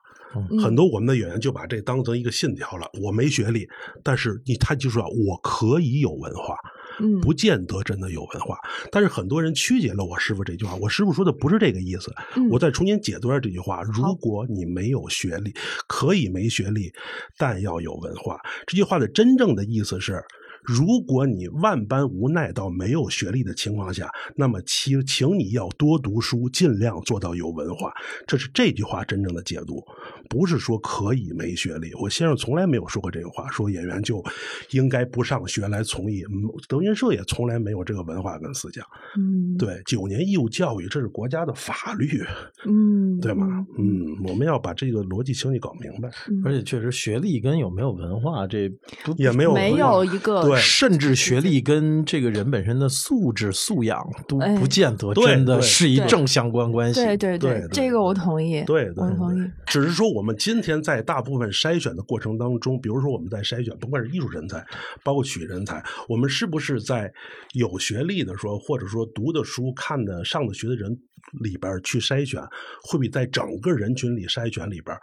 [0.51, 2.89] 嗯很多我们的演员就把这当成一个信条了。
[3.03, 3.69] 我没学历，
[4.03, 6.57] 但是你他就说我可以有文化，
[7.01, 8.59] 嗯不见得真的有文化。
[8.91, 12.13] 但是很多人曲解了我师傅这句话，我师傅说的不是这个意思。
[12.37, 15.53] 嗯我再重新解读一下这句话：如果你没有学历，
[15.87, 16.93] 可以没学历，
[17.37, 18.41] 但要有文化。
[18.67, 20.23] 这句话的真正的意思是。
[20.67, 27.93] 如果你万般无奈到没有学历的情况下，那么请请你要多读书，尽量做到有文化。
[28.27, 29.83] 这是这句话真正的解读，
[30.29, 31.95] 不是说可以没学历。
[31.95, 34.23] 我先生从来没有说过这个话，说演员就
[34.71, 36.25] 应该不上学来从艺。
[36.25, 38.85] 嗯德云社也从来没有这个文化跟思想。
[39.17, 42.23] 嗯对，九年义务教育这是国家的法律，
[42.67, 43.65] 嗯对吗？
[43.79, 46.11] 嗯嗯，我们要把这个逻辑清晰搞明白。
[46.45, 48.69] 而且确实，学历跟有没有文化这
[49.05, 57.05] 不也没有没有一个对甚至学历跟这个人本身的素质素养都哎不见得对真的是一正相关关系。
[57.05, 59.51] 对对对对这个我同意，对对我同意。
[59.67, 64.65] 只是说，我们今天在大部分筛选的过程当中，比如说我们在筛选，不管是艺术人才，
[65.03, 67.13] 包括曲艺人才，我们是不是在
[67.55, 70.97] 有学历的说，或者说读的书、看的、上的学的人
[71.43, 72.43] 里边去筛选，
[72.83, 75.01] 会比在整个人群里筛选里边儿。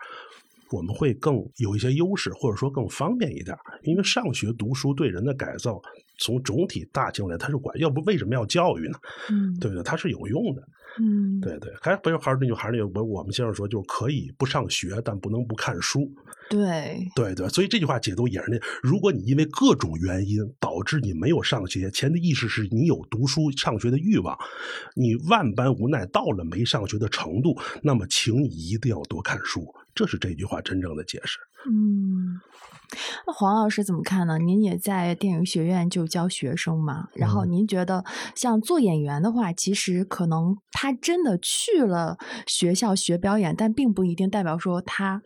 [0.73, 5.79] 我们会更有一些优势，或者说更方便一点，因为上学读书对人的改造，
[6.17, 8.97] 从总体大情来，它是管，要不为什么要教育呢？
[9.29, 9.83] 嗯，对不对？
[9.83, 10.63] 它是有用的。
[10.99, 16.07] 嗯，对对，还不是还是那句还是那句，我我们先生说，就是可以不上学，但不能不看书。
[16.51, 24.37] 对，对对，所以这句话解读也是那，如果你因为各种原因导致你没有上学，前提意识是你有读书上学的欲望，
[24.95, 31.39] 你万般无奈到了没上学的程度，那么请你一定要多看书，这是这句话真正的解释。
[31.69, 32.39] 嗯。
[33.25, 34.37] 那黄老师怎么看呢？
[34.37, 45.23] 您也在电影学院就教学生嘛，然后嗯您觉得像做演员的话，其实可能他真的去了学校学表演，但并不一定代表说他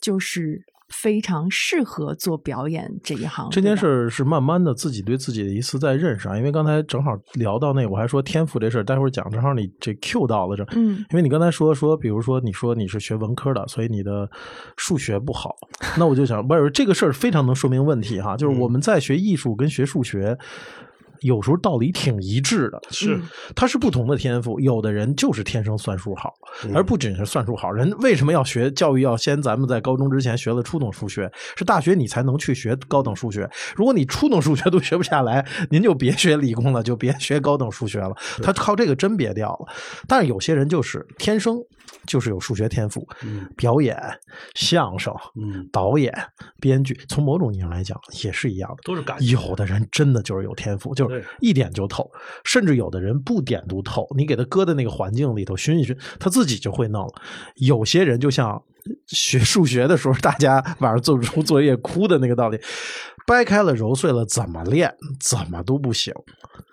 [0.00, 3.48] 就是非常适合做表演这一行。
[3.50, 14.28] 这件事儿是慢慢的自己对自己的一次在认识啊，因为刚才正好聊到那个，我还说天赋这事儿，待会儿讲，正好你这 Q 到了这，嗯因为你刚才说说，比如说你说你是学文科的，所以你的
[14.76, 15.54] 数学不好，
[15.98, 20.38] 那我就想，不是这个事儿非常能说明问题哈，就是我们在学艺术跟学数学。
[21.20, 23.22] 有时候道理挺一致的，是嗯
[23.56, 24.60] 它是不同的天赋。
[24.60, 27.70] 有的人就是天生算术好，嗯而不仅是算术好。
[27.70, 28.98] 人为什么要学教育？
[29.02, 33.48] 要先咱们在高中之前学了初等数学，是大学你才能去学高等数学。
[33.76, 38.12] 如果你初等数学都学不下来，您就别学理工了，就别学高等数学了。
[38.42, 39.72] 他靠这个真别掉了。
[40.06, 41.56] 但是有些人就是天生
[42.06, 43.96] 就是有数学天赋，嗯表演、
[44.54, 46.12] 相声、嗯，导演、
[46.60, 48.76] 编剧，从某种意义上来讲也是一样的。
[48.84, 49.16] 都是感。
[49.26, 52.10] 有的人真的就是有天赋，就是一点就透，
[52.44, 54.06] 甚至有的人不点都透。
[54.16, 57.12] 你给他搁在那个环境里头熏一熏，他自己就会弄了。
[57.56, 58.62] 有些人就像
[59.06, 62.58] 学数学的时候，大家晚上做 不出作业哭的那个道理，
[63.28, 66.12] 掰开了揉碎了，怎么练怎么都不行。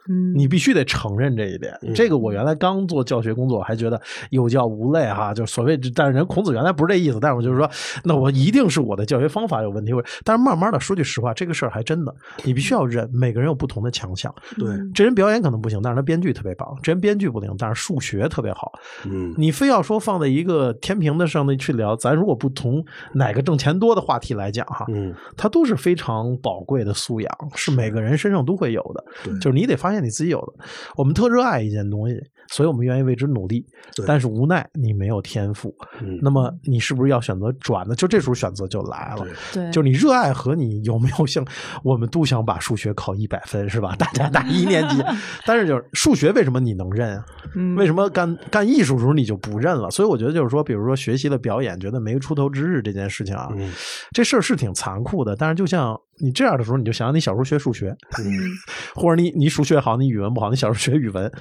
[0.07, 1.75] 嗯，你必须得承认这一点。
[1.81, 7.19] 嗯这个我原来刚做教学工作，还觉得有教无类哈，就所谓，但是人孔子原来不是这意思。
[7.19, 7.67] 但是我就是说，
[8.03, 9.91] 那我一定是我的教学方法有问题。
[10.23, 12.13] 但是慢慢的说句实话，这个事儿还真的，
[12.43, 14.33] 你必须要认，每个人有不同的强项。
[14.59, 18.71] 对，这人表演可能不行，但是他编剧特别棒；这人编剧不行，但是数学特别好。
[19.05, 29.03] 嗯，你非要说放在一个天平的上面去聊，咱如果不从哪个挣钱多的话题来讲哈，嗯，它都是非常宝贵的素养，是每个人身上都会有的。
[29.23, 30.63] 对就是你得发现你自己有的。
[30.95, 32.15] 我们特热爱一件东西，
[32.49, 37.95] 所以我们愿意为之努力对，但是无奈你没有天赋，嗯那么你是不是要选择转呢？
[37.95, 39.71] 就这时候选择就来了对。
[39.71, 41.43] 就是你热爱和你有没有像
[41.83, 43.95] 我们都想把数学考一百分是吧？
[43.97, 45.03] 大家打一年级，
[45.47, 47.25] 但是就是数学为什么你能认啊？
[47.55, 49.89] 嗯为什么干干艺术时候你就不认了？
[49.89, 53.71] 所以我觉得就是说，比如说学习了表演，觉得没出头之日这件事情啊，嗯
[54.11, 55.35] 这事儿是挺残酷的。
[55.35, 58.31] 但是就像你这样的时候，你就想想你小时候学数学，嗯
[58.95, 61.31] 或者你你数学好，你语文不好，你小时候学语文，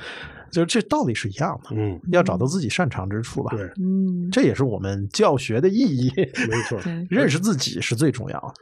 [0.50, 1.70] 就是这道理是一样的。
[1.76, 6.12] 嗯，要找到自己擅长之处吧，对，嗯，这也是我们教学的意义。
[6.16, 6.78] 没错。
[7.08, 8.54] 认识自己是最重要的。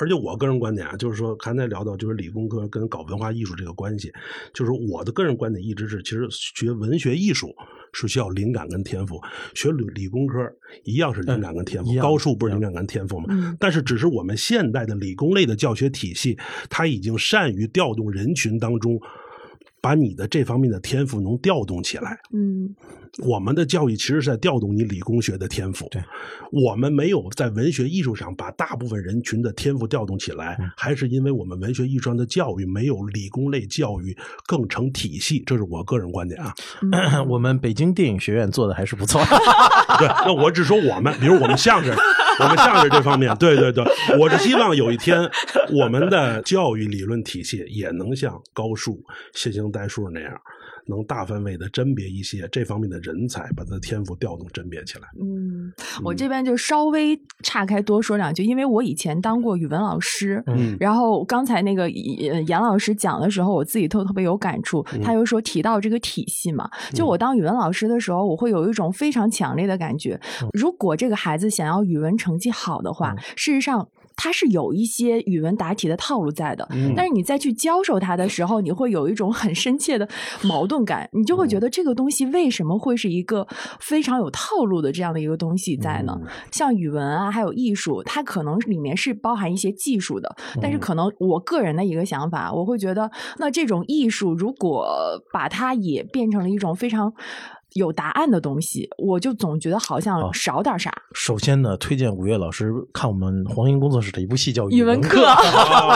[0.00, 4.12] 而且我个人观点啊，就是说刚才聊到就是理工科跟搞文化艺术这个关系，
[4.52, 7.54] 就是我的个人观点一直是，其实学文学艺术
[7.92, 9.20] 是需要灵感跟天赋，
[9.54, 10.38] 学理理工科
[10.84, 13.26] 一样是灵感跟天赋，嗯高数不是灵感跟天赋吗？
[13.30, 19.00] 嗯但是只是我们现代的理工类的教学体系，它已经善于调动人群当中。
[19.80, 22.74] 把你的这方面的天赋能调动起来，嗯
[23.26, 25.88] 我们的教育其实是在调动你理工学的天赋。
[25.90, 26.02] 对，
[26.52, 36.52] 我们没有在文学艺术上把大部分人群的天赋调动起来，嗯还是因为我们文学艺术上的教育没有理工类教育更成体系，这是我个人观点啊。
[36.82, 39.20] 嗯 我们北京电影学院做的还是不错。
[39.98, 41.94] 对， 那我只说我们，比如我们相声，
[42.40, 43.84] 我们相声这方面，对对对，
[44.18, 45.28] 我是希望有一天
[45.72, 49.02] 我们的教育理论体系也能像高数、
[49.32, 50.32] 线性代数那样，
[50.88, 55.06] 能大范围的甄别一些这方面的人才，把他的天赋调动甄别起来。
[55.20, 55.72] 嗯，
[56.02, 64.84] 我这边就稍微岔开多说两句，因为我以前当过语文老师，嗯然后刚才那个呃杨老师讲的时候，我自己都特别有感触。
[64.92, 70.18] 嗯他又说提到这个体系嘛，就我当语文老师的时候，我会有一种非常强烈的感觉，
[70.52, 73.88] 如果这个孩子想要语文成绩好的话，事实上。
[74.18, 76.92] 他是有一些语文答题的套路在的，嗯。
[76.96, 80.06] 但是你再去教授它的时候，你会有一种很深切的
[80.42, 83.46] 矛盾感，你就会觉得这个东西为什么会是一个
[83.80, 86.20] 非常有套路的这样的一个东西在呢？
[86.50, 94.88] 像语文啊，还有艺术，它可能里面是包含一些技术的，但是可能我个人的一个想法，我会觉得，那这种艺术如果
[95.32, 97.12] 把它也变成了一种非常
[97.74, 100.92] 有答案的东西，我就总觉得好像哦少点啥。
[101.14, 105.26] 首先呢，推荐五月老师看我们黄英工作室的一部戏叫《语文课，课》。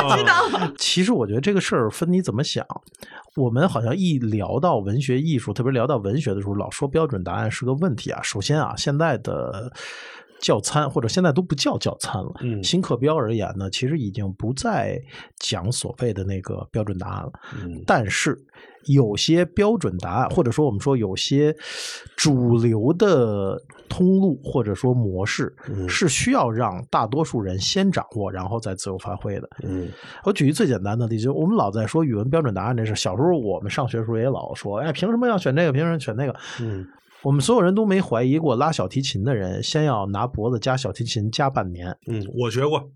[0.08, 0.72] 我知道。
[0.76, 2.64] 其实我觉得这个事儿分你怎么想。
[3.36, 8.20] 我们好像一聊到文学艺术，特别聊到文学的时候，老说标准答案是个问题啊。
[8.22, 9.72] 首先啊，现在的
[10.42, 15.00] 教参或者现在都不叫教参了，嗯新课标而言呢，其实已经不再
[15.38, 17.32] 讲所谓的那个标准答案了。
[17.62, 18.38] 嗯但是
[18.86, 21.54] 有些标准答案，或者说我们说有些
[22.16, 29.48] 主流的通路或者说模式，嗯是需要让大多数人先掌握，然后再自由发挥的。
[29.62, 29.88] 嗯
[30.24, 32.94] 我举一最简单的例子，我们老在说语文标准答案这事。
[32.94, 35.72] 小时候我们上学的时候也老说，哎，凭什么要选这个？
[35.72, 36.34] 凭什么选那个？
[36.60, 36.86] 嗯
[37.22, 42.90] 我们所有人都没怀疑过，拉小提琴的人先要拿脖子夹小提琴夹半年，嗯，我学过，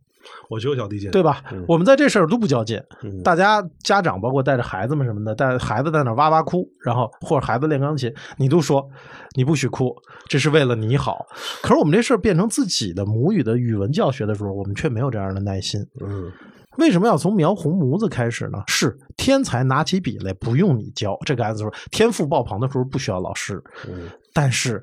[0.49, 1.43] 我学过小提琴，对吧？
[1.53, 8.87] 嗯我们在这事儿都不较劲，嗯大家家长包括带着孩子们什么的，带孩子在那哇哇哭，然后或者孩子练钢琴，你都说
[9.35, 9.95] 你不许哭，
[10.29, 11.27] 这是为了你好。
[11.62, 15.81] 可是我们这事儿变成自己的母语的语文教学的时候，我们却没有这样的耐心。
[16.01, 16.31] 嗯
[16.79, 18.62] 为什么要从描红模子开始呢？
[18.67, 24.83] 是天才拿起笔来不用你教，这个孩子说天赋爆棚的时候不需要老师，嗯但是。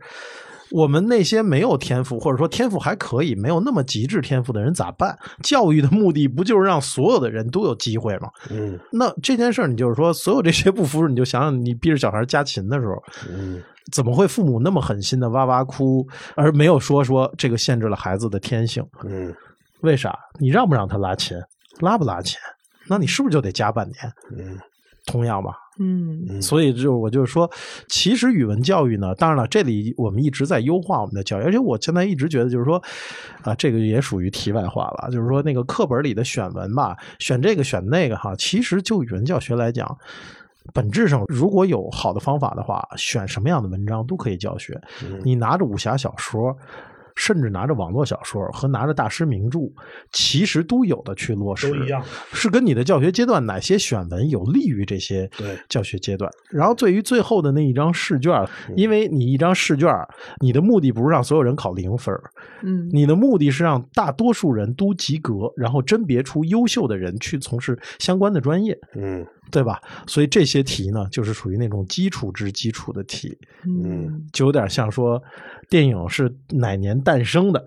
[0.74, 5.16] 我们那些没有天赋，或者说天赋还可以，没有那么极致天赋的人咋办？
[5.44, 8.28] 教育的目的不就是让所有的人都有机会吗？
[8.50, 18.84] 嗯那这件事儿，你就是说，所有这些不服，你就想想，你逼着小孩加琴的时候，嗯怎么会父母那么狠心的哇哇哭，而没有说说这个限制了孩子的天性？
[19.06, 19.32] 嗯
[19.82, 20.18] 为啥？
[20.40, 21.38] 你让不让他拉琴？
[21.82, 22.40] 拉不拉琴？
[22.88, 23.96] 那你是不是就得加半年？
[24.36, 24.58] 嗯
[25.06, 25.52] 同样吧。
[25.80, 27.50] 嗯所以就我就是说，
[27.88, 32.82] 其实语文教育呢，当然了，这里我们一直在优化我们的教育，而且我现在一直觉得就是说，
[33.42, 39.98] 啊，这个也属于题外话了，就是说那个课本里的选文吧，选这个选那个哈，其实就语文教学来讲。
[40.74, 44.80] 本质上，如果有好的方法的话，选什么样的文章都可以教学。
[45.04, 46.58] 嗯你拿着武侠小说，
[47.16, 49.60] 甚至拿着网络小说和拿着大师名著，
[50.12, 55.30] 其实都有的去落实，都一样，是跟你的教学阶段哪些选文有利于这些
[55.70, 56.30] 教学阶段。
[56.50, 59.90] 然后对于最后的那一张试卷，因为你一张试卷，
[60.40, 62.14] 你的目的不是让所有人考零分，
[62.64, 62.90] 嗯。
[62.92, 69.80] 你的目的是让大多数人都及格，然后甄别出优秀的人去从事相关的专业，嗯对吧？
[70.08, 75.22] 所以这些题呢，就是属于那种基础之基础的题，嗯就有点像说
[75.70, 77.64] 电影是哪年诞生的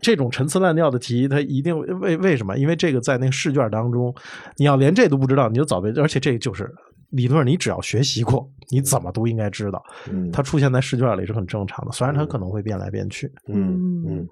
[0.00, 2.56] 这种陈词滥调的题，它一定为为什么？
[2.58, 4.14] 因为这个在那个试卷当中，
[4.56, 6.72] 你要连这都不知道，你就早被，而且这个就是。
[7.10, 9.82] 理论上你只要学习过，你怎么都应该知道。
[10.12, 13.26] 嗯它出现在试卷里是很正常的，虽然它可能会变来变去。
[13.48, 14.18] 嗯嗯。
[14.18, 14.28] 我懂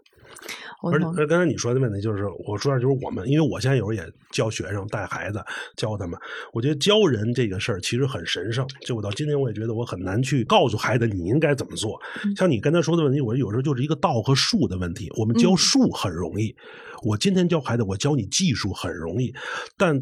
[0.80, 5.42] 而且而刚才你说的问题就是，我说的就是我们，因为我现在有时候也教学生、带孩子、
[5.76, 6.18] 教他们，
[6.52, 8.66] 我觉得教人这个事儿其实很神圣。
[8.82, 12.00] 就我到今天，我也觉得我很难去告诉孩子你应该怎么做。
[12.36, 15.10] 像你刚才说的问题，我有时候就是一个道和术的问题。
[15.18, 16.54] 我们教术很容易，
[17.02, 19.34] 我今天教孩子，我教你技术很容易，
[19.76, 20.00] 但。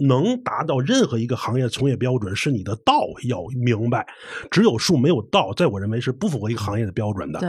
[0.00, 2.94] 能达到任何一个行业从业标准，是你的道
[3.28, 4.06] 要明白。
[4.50, 7.40] 只有术没有道，在我认为是不符合一个行业的标准的。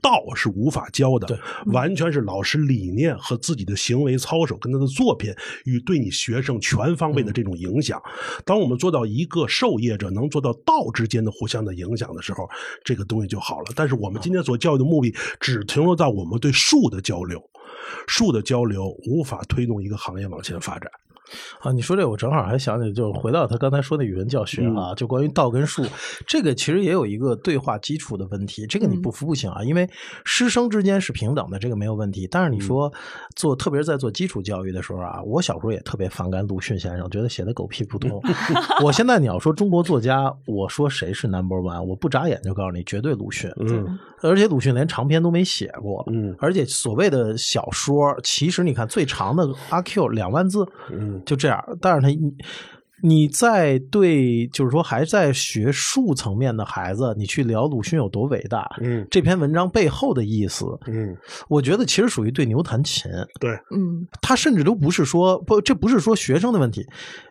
[0.00, 5.34] 道是无法教的，完全是老师理念和自己的行为操守跟他的作品
[5.64, 8.00] 与对你学生全方位的这种影响。
[8.44, 12.48] 当我们做到一个受业者能做到道之间的互相的影响的时候，
[12.84, 13.72] 这个东西就好了。
[13.74, 17.42] 但是我们今天所教育的目的只停留在我们对术的交流，
[18.06, 20.90] 术的交流无法推动一个行业往前发展。
[21.60, 25.82] 啊，你说这我正好还想起，就是回到他刚才说的语文教学啊，就关于道跟术，
[26.26, 28.66] 这个其实也有一个对话基础的问题。
[28.66, 29.88] 这个你不服不行啊，因为
[30.24, 32.28] 师生之间是平等的，这个没有问题。
[32.30, 32.92] 但是你说
[33.36, 38.22] 做，特别是在做基础教育的时候啊，我小时候也特别反感鲁迅先生，觉得写的狗屁不通。
[38.84, 43.50] 我现在你要说中国作家，我说谁是 number one，我不眨眼就告诉你，绝对鲁迅。
[43.58, 43.98] 嗯
[44.28, 51.62] 而且鲁迅连长篇都没写过，嗯而且所谓的小说，其实你看最长的《阿 Q》两万字，嗯就这样。
[51.80, 52.34] 但是他，你
[53.02, 61.14] 你在对，就是说还在学术层面的孩子，你去聊鲁迅有多伟大，嗯这篇文章背后的意思，嗯，
[61.48, 63.10] 我觉得其实属于对牛弹琴。
[63.38, 66.86] 对，嗯他甚至都不是说不，这不是说学生的问题，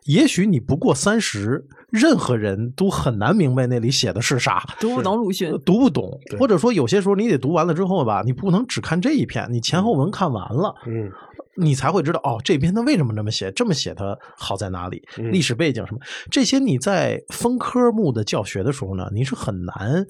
[0.05, 4.63] 也许你不过三十，任何人都很难明白那里写的是啥。
[4.79, 11.11] 读不懂鲁迅，读不懂，或者说有些时候你得读完了之后吧，你不能只看这一篇，你前后文看完了，嗯。
[11.55, 15.31] 你才会知道哦，这篇他为什么这么写，这么写它好在哪里，嗯。
[15.31, 15.99] 历史背景什么。
[16.31, 20.03] 这些，你在分科目的教学的时候呢，你是很难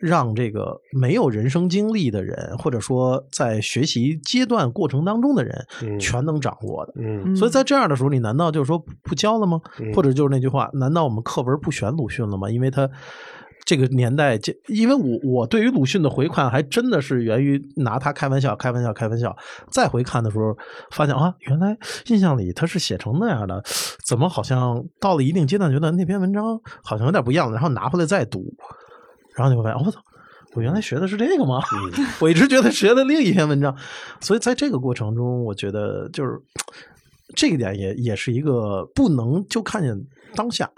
[0.00, 6.94] 让这个没有人生经历的人，或者说在学习阶段过程当中的人，嗯全能掌握的。
[6.96, 9.60] 嗯所以在这样的时候，你难道就是说不不教了吗？
[9.78, 12.50] 嗯或者就是那句话，难道我们课文不选鲁迅了吗？
[12.50, 12.88] 因为他
[13.66, 19.36] 这个年代，这因为我我对于鲁迅的回看还真的是源于拿他开玩笑、开玩笑、开玩笑。
[19.70, 20.56] 再回看的时候，
[20.90, 21.76] 发现啊，原来
[22.06, 23.62] 印象里他是写成那样的，
[24.04, 28.42] 怎么好像到了一定阶段，觉得那篇文章好像有点不一样了，然后拿回来再读，
[29.36, 30.00] 然后你会发现，哦我操！
[30.54, 31.60] 我原来学的是这个吗？
[32.20, 33.74] 我一直觉得学的另一篇文章，
[34.20, 36.40] 所以在这个过程中，我觉得就是
[37.36, 39.96] 这一点也也是一个不能就看见
[40.34, 40.68] 当下。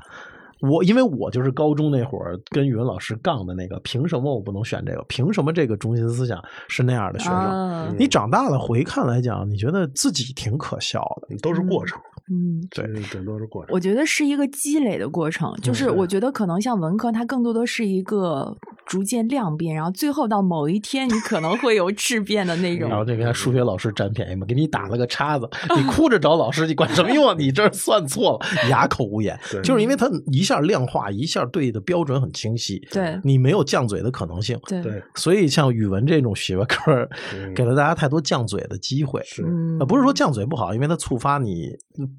[0.61, 5.03] 我因为我就是高中那会儿跟语文老师杠的那个，凭什么我不能选这个？
[5.09, 7.35] 凭什么这个中心思想是那样的学生？
[7.35, 11.37] 啊你长大了回看来讲，你觉得自己挺可笑的。
[11.39, 12.01] 都是过程，
[12.33, 12.67] 嗯。
[12.71, 13.75] 对，这都是过程。
[13.75, 18.57] 我觉得是一个积累的过程，就是嗯我觉得可能像文科，它更多的是一个
[18.87, 22.99] 逐渐量变，然后最后到某一天，你可能会有质变的那种然。
[22.99, 27.35] 后就跟他数学老师占便宜嘛，给你打了个叉子， 你哭着找老师，你管什么用啊？
[27.39, 29.61] 你这算错了，哑口无言对。
[29.63, 34.59] 就是因为它一下量化，一下对的标准很清晰，对你没有犟嘴的可能性。
[34.67, 37.09] 对，所以像语文这种学科
[37.55, 39.21] 给了大家太多犟嘴的机会。
[39.25, 39.43] 是
[39.89, 41.71] 不是说犟嘴不好，因为它触发你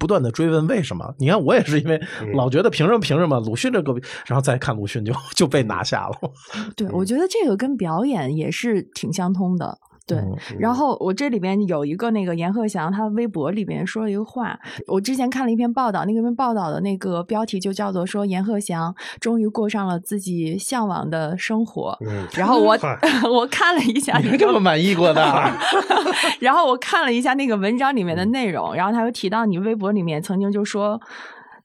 [0.04, 1.14] 不断的追问为什么。
[1.18, 3.94] 你看，我也是因为嗯老觉得凭什么凭什么鲁迅这个，
[4.26, 6.14] 然后再看鲁迅就就被拿下了。
[6.76, 9.78] 对，我觉得这个跟表演也是挺相通的。
[10.06, 21.96] 对，嗯然后我这里边有一个那个阎鹤祥，他微博里边说了一个话，我之前看了一篇报道，那篇报道的那个标题就叫做说阎鹤祥终于过上了自己向往的生活。
[22.06, 22.76] 嗯，然后我
[23.32, 25.22] 我看了一下这么，满意过的？
[26.40, 31.00] 然后我看了一下那个文章里面的内容，然后他又提到你微博里面曾经就说。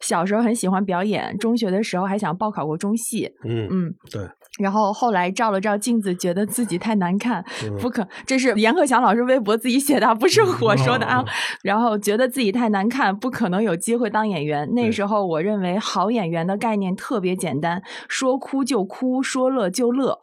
[0.02, 4.22] 小时候很喜欢表演，中学的时候还想报考过中戏，嗯，嗯，对，
[4.58, 11.26] 然后后来照了照镜子，觉得自己太难看，嗯不可，这是严鹤翔老师微博自己写的，不是我说的啊嗯。
[11.64, 14.74] 然后觉得自己太难看，不可能有机会当演员。
[14.74, 20.20] 那时候我认为好演员的概念特别简单，说哭就哭，说乐就乐，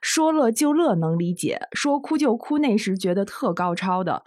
[0.00, 4.22] 说乐就乐能理解，说哭就哭那时觉得特高超的。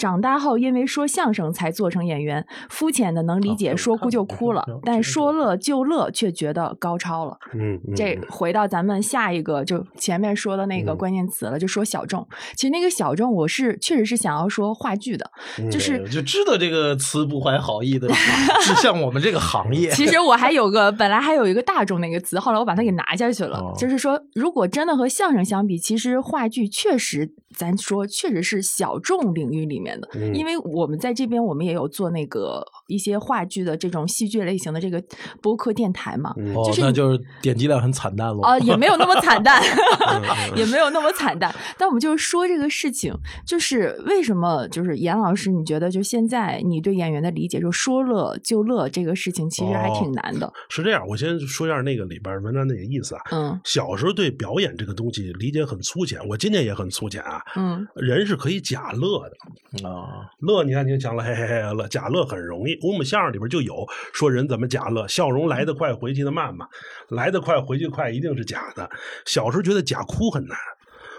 [0.00, 7.36] 长大后，因为说相声才做成演员，肤浅的能理解哦说哭就哭了但说乐就乐却觉得高超了。
[7.52, 12.26] 嗯，嗯这嗯回到咱们下一个，就前面说的那个嗯关键词了，就说小众。
[12.56, 18.08] 其实那个小众，我是确实是想要说话剧的，嗯就是对就知道这个词不怀好意的
[18.64, 19.90] 指向我们这个行业。
[19.90, 23.58] 其实我还有个本来还有一个大众那个词，后来我把它给拿下去了。
[23.58, 35.02] 哦就是说，如果真的和相声相比，其实话剧确实，咱说确实是小众领域里面的，嗯因为我们在这边我们也有做那个一些话剧的这种戏剧类型的这个
[35.40, 36.34] 播客电台嘛。
[36.36, 38.42] 嗯哦就，是那就是点击量很惨淡了。
[38.42, 40.22] 啊、也没有那么惨淡，嗯
[40.58, 41.54] 也没有那么惨淡。
[41.78, 43.14] 但我们就是说这个事情，
[43.46, 50.52] 就是为什么，就是严老师，你觉得就现在你对演员的理解，就说乐就乐这个事情，其实还哦挺难的。
[50.68, 53.20] 是这样，我先说一下那个里边文章那个意思啊。
[53.30, 57.40] 嗯小时候对表演这个东西理解很粗浅，我今天也很粗浅啊。
[57.56, 59.36] 嗯人是可以假乐的，
[59.84, 62.78] 啊，乐你看你就讲了嘿嘿嘿乐，假乐很容易。
[62.82, 66.66] 我们相声里边就有说人怎么假乐，笑容来得快，回去的慢嘛，
[67.08, 68.88] 来得快回去快一定是假的。
[69.24, 70.56] 小时候觉得假哭很难，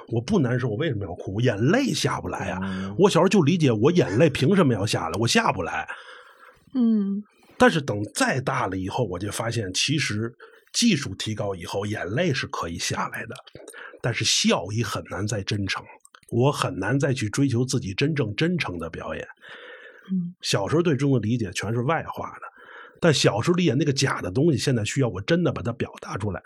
[0.09, 1.39] 我不难受，我为什么要哭？
[1.41, 5.87] 眼泪下不来啊、嗯我小时候就理解我眼泪凭什么要下来，我下不来。
[6.73, 7.23] 嗯
[7.57, 10.33] 但是等再大了以后，我就发现，其实
[10.73, 13.35] 技术提高以后，眼泪是可以下来的，
[14.01, 15.83] 但是笑意很难再真诚。
[16.31, 19.27] 我很难再去追求自己真正真诚的表演。
[20.11, 22.41] 嗯小时候对中的理解全是外化的，
[22.99, 26.41] 但小时候理解那个假的东西，现在需要我真的把它表达出来，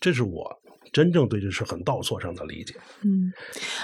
[0.00, 0.61] 这是我
[0.92, 2.74] 真正对这是很道错上的理解。
[3.02, 3.32] 嗯，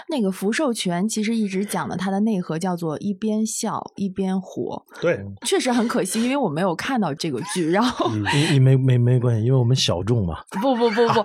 [0.09, 8.11] 那个福寿全其实一直讲的它的内核叫做一边笑一边活，对，确实很可惜，因为我没有看到这个剧，然后。
[8.13, 10.41] 嗯你你没没没关系，因为我们小众嘛。
[10.61, 11.21] 不不不不，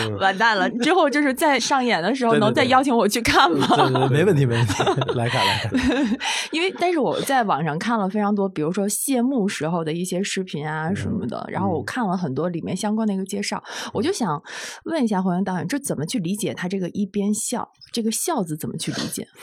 [0.00, 0.68] 嗯 完蛋了！
[0.80, 3.66] 之后就是在上演的时候，对对能再邀请我去看吗？
[3.68, 4.82] 对对， 没问题没问题，
[5.14, 5.72] 来看来看。
[6.50, 13.62] 因为，但是我在网上看了非常多，比如说谢幕时候的一些视频啊什么的，然后我看了很多里面相关的一个介绍，
[13.92, 14.42] 我就想
[14.84, 19.26] 问一下黄源导演，这怎么去理解他这个一边笑，这个笑字怎么去理解？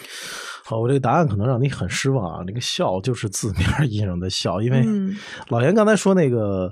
[0.65, 2.43] 好，我这个答案可能让你很失望啊。
[2.45, 5.15] 那个笑就是字面意义上的笑，因为嗯
[5.47, 6.71] 老严刚才说那个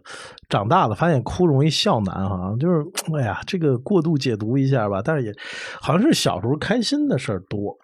[0.50, 2.84] 长大了发现哭容易笑难哈，就是
[3.18, 5.02] 哎呀，这个过度解读一下吧。
[5.04, 5.34] 但是也
[5.82, 7.76] 好像是小时候开心的事儿多，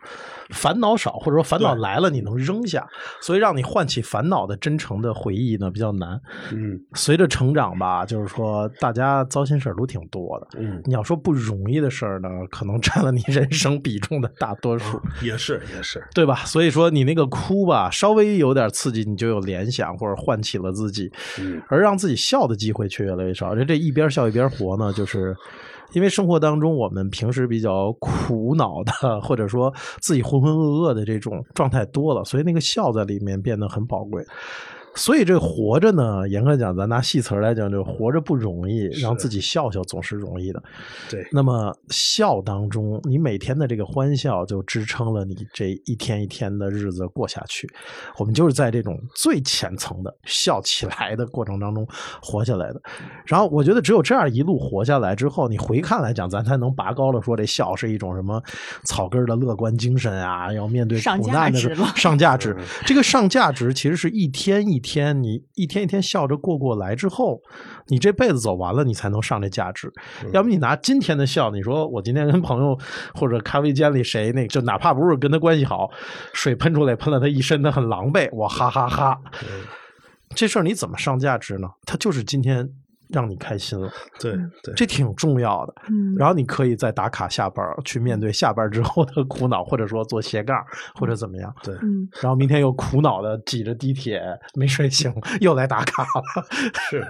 [0.52, 2.88] 烦恼少，或者说烦恼来了你能扔下，
[3.22, 6.20] 所以让你唤起烦恼的真诚的回忆呢比较难。
[6.54, 10.48] 嗯随着成长吧，就是说大家糟心事儿都挺多的。
[10.58, 15.02] 嗯，你要说不容易的事儿呢，可能占了你人生比重的大多数。
[15.22, 16.36] 也是也是，对吧？
[16.46, 23.48] 所以说你那个哭吧，稍微有点刺激，你就有联想或者唤起了自己，嗯而让自己笑的机会却越来越少。
[23.48, 25.36] 而且这一边笑一边活呢，就是
[25.94, 34.24] 因为生活当中我们平时比较苦恼的，或者说自己浑浑噩噩的这种状态多了，所以那个笑在里面变得很宝贵。
[34.96, 40.62] 所以这活着呢，严格讲，咱拿戏词来讲，就是活着不容易，让自己笑笑总是容易的。
[41.10, 47.68] 对，那么笑当中，你每天的这个欢笑就支撑了你这一天一天的日子过下去。
[48.18, 51.88] 我们就是在这种最浅层的笑起来的过程当中
[52.22, 52.82] 活下来的。
[53.26, 58.42] 然后我觉得只有这样一路活下来之后，你回看来讲，咱才能拔高了说这笑是一种什么
[58.84, 62.64] 草根的乐观精神啊，要面对苦难的时候上价值嗯。
[62.86, 67.42] 这个上价值其实是一天一天，你一天一天笑着过过来之后，
[67.88, 69.92] 你这辈子走完了，你才能上这价值。
[70.34, 72.78] 要不你拿今天的笑，你说我今天跟朋友
[73.16, 75.90] 或者咖啡间里谁那就哪怕不是跟他关系好，
[76.34, 79.20] 水喷出来喷了他一身，他很狼狈，我哈哈哈
[80.36, 81.70] 这事儿你怎么上价值呢？
[81.86, 82.70] 他就是今天
[83.10, 84.34] 让你开心了， 对
[84.64, 85.74] 对，这挺重要的。
[85.90, 86.16] 嗯。
[86.18, 90.58] 然后你可以再打卡下班儿，去面对下班之后的苦恼，或者说做斜杠，
[90.96, 91.54] 或者怎么样。
[91.64, 91.76] 对。
[91.76, 92.08] 嗯。
[92.22, 94.22] 然后明天又苦恼的挤着地铁
[94.56, 96.22] 没睡醒， 又来打卡了。
[96.90, 97.06] 是，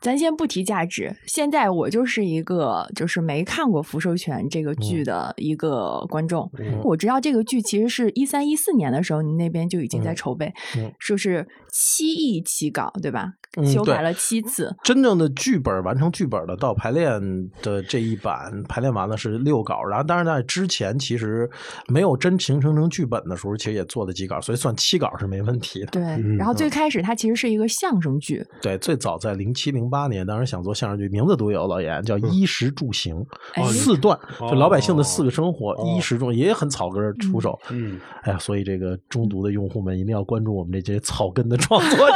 [0.00, 6.50] 咱先不提价值，现在我就是一个就是没看过《福寿全》这个剧的一个观众。
[6.58, 6.80] 嗯。
[6.84, 10.16] 我知道这个剧其实是一三一四年的时候，你那边就已经在嗯。
[10.16, 10.92] 筹备，嗯。
[10.98, 13.34] 说是七亿起稿，对吧？
[13.56, 14.74] 嗯修改了七次。
[14.82, 17.20] 真正的剧本完成剧本的到排练
[17.62, 21.48] 的这一版排练完了是六稿，然后当然在之前其实
[21.88, 25.86] 没有真形成成剧本的时候，其实也做了几稿，所以算七稿是没问题的。
[25.86, 33.24] 对，嗯然后最开始它其实是一个相声剧，对，最早在零七零八年，当时想做相声剧，名字都有老严，叫衣食住行、
[33.54, 37.58] 哎四段，就老百姓的四个生活，哦衣食住也很草根出手。
[37.70, 42.14] 嗯，哎呀，所以这个中毒的用户们一定要关注我们这些草根的创作者。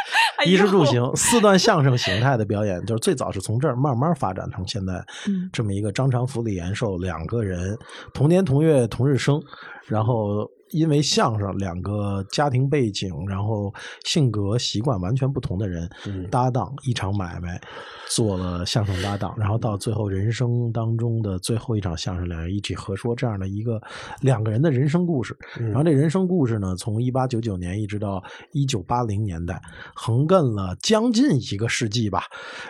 [0.44, 4.94] 衣食住行四段相声形态的表演，就是最早是从这儿慢慢发展成现在
[5.28, 5.48] 嗯。
[5.52, 7.76] 这么一个张长福、李延寿两个人
[8.12, 9.40] 同年同月同日生，
[9.86, 13.72] 然后因为相声两个家庭背景，然后
[14.04, 17.60] 性格习惯完全不同的人、嗯搭档一场买卖，
[18.08, 23.80] 做了相声搭档，然后到最后人生当中的最后一场相声，两人一起合说这样的一个
[24.20, 25.36] 两个人的人生故事。
[25.60, 29.60] 嗯然后这人生故事呢，从一八九九年一直到一九八零年代，
[29.94, 32.24] 横亘了将近一个世纪吧。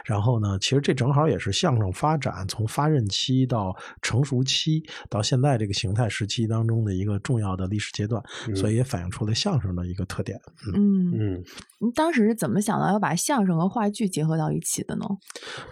[0.05, 8.23] 然后呢，其实这正好也是相声发展从发轫期到成熟期到现在这个形态时期当中的一个重要的历史阶段，
[8.55, 10.39] 所以也反映出了相声的一个特点。
[10.75, 11.45] 嗯，嗯，嗯
[11.81, 15.05] 你当时是怎么想到要把相声和话剧结合到一起的呢？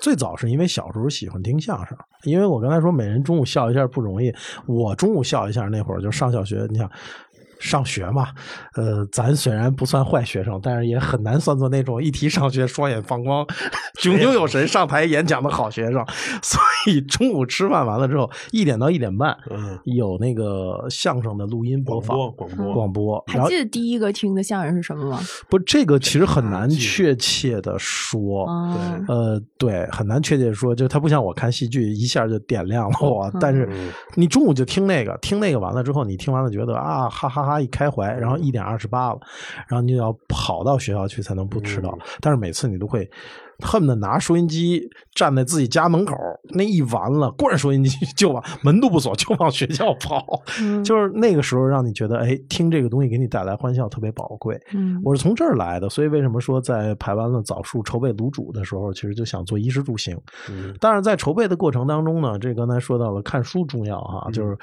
[0.01, 4.33] 最早是因为小时候喜欢听相声，因为我刚才说每人中午笑一下不容易，
[4.67, 6.91] 我中午笑一下那会儿就上小学，你想。
[7.65, 8.29] 上学嘛，
[8.75, 13.45] 呃，咱虽然不算坏学生，但是也很难算作那种一提上学双眼放光、
[14.01, 16.05] 炯炯有神、上台演讲的好学生。
[16.43, 23.25] 所以中午吃饭完了之后，一点到一点半嗯，有那个相声的录音播放广播广播。
[23.27, 25.21] 还记得第一个听的相声是什么吗？
[25.49, 28.47] 不，这个其实很难确切的说。
[28.47, 28.77] 哦，
[29.09, 33.91] 呃，对，很难确切地说，就它不像我看戏剧一下就点亮了我，但是嗯。
[34.17, 39.21] 你中午就听那个，听那个完了之后，你听完了觉得啊哈哈哈一开怀，然后一点二十八了，
[39.69, 43.09] 然后你就要跑到学校去才能不迟到，但是每次你都会。
[43.61, 44.83] 恨不得拿收音机
[45.15, 46.15] 站在自己家门口，
[46.55, 50.25] 那一完了，关上收音机就往门都不锁，就往学校跑。
[50.61, 54.61] 嗯就是那个时候让你觉得，哎，听这个东西给你带来欢笑特别宝贵。
[54.73, 60.19] 嗯我是从这儿来的，所以为什么说在排完了枣树筹备卤煮的时候，其实就想做衣食住行。
[60.51, 64.57] 嗯但是，在筹备的过程当中呢，这刚才说到了看书重要哈，就是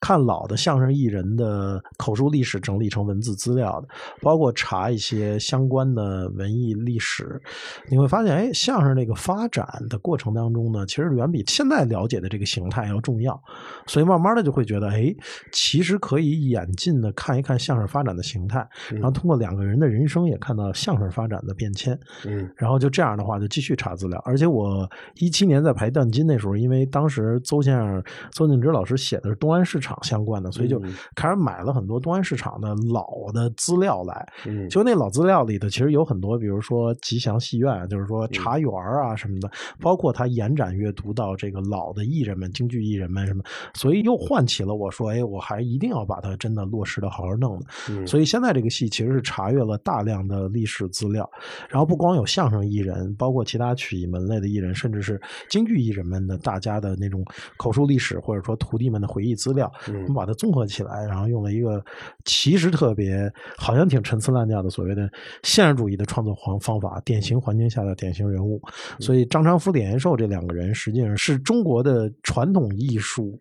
[0.00, 3.88] 看老的相声艺人的口述历史整理成文字资料的，
[4.22, 7.40] 包括查一些相关的文艺历史，
[7.88, 13.42] 你会发现，哎，相声这个发展的过程当中呢，其实远比现在了解的这个形态要重要，
[13.86, 15.14] 所以慢慢的就会觉得，哎，
[15.50, 21.98] 其实可以演进的看一看相声发展的形态，然后通过两个人的人生也看到相声发展的变迁。
[22.26, 24.20] 嗯然后就这样的话，就继续查资料。
[24.24, 34.26] 而且我一七年在排段金那时候，因为当时邹先生、邹静之老师写的是东安市场相关的，所以就嗯开始买了很多东安市场的老的资料来。
[34.46, 39.50] 嗯，就那老资料里头，其实有很多，比如说吉祥戏院，就是说茶园啊什么的，
[39.80, 43.42] 包括他延展阅读到这个老的艺人们、京剧艺人们什么，
[43.74, 47.66] 所以又唤起了我说，哎，我还一定要把它真的落实的好好弄的。
[47.90, 51.28] 嗯所以现在这个戏其实是查阅了大量的历史资料，
[51.68, 57.24] 然后不光有相声艺人，包括其他曲艺门类的艺人，甚至是京剧艺人们的大家的那种
[57.56, 61.84] 口述历史，或者说徒弟们的回忆资料，嗯我们把它综合起来，然后用了一个
[62.24, 65.10] 其实特别好像挺陈词滥调的所谓的
[65.42, 68.60] 现实主义的创作方方法，典型环境下的典型人物。
[68.98, 73.38] 所以张长福、李延寿这两个人，实际上是中国的传统艺术。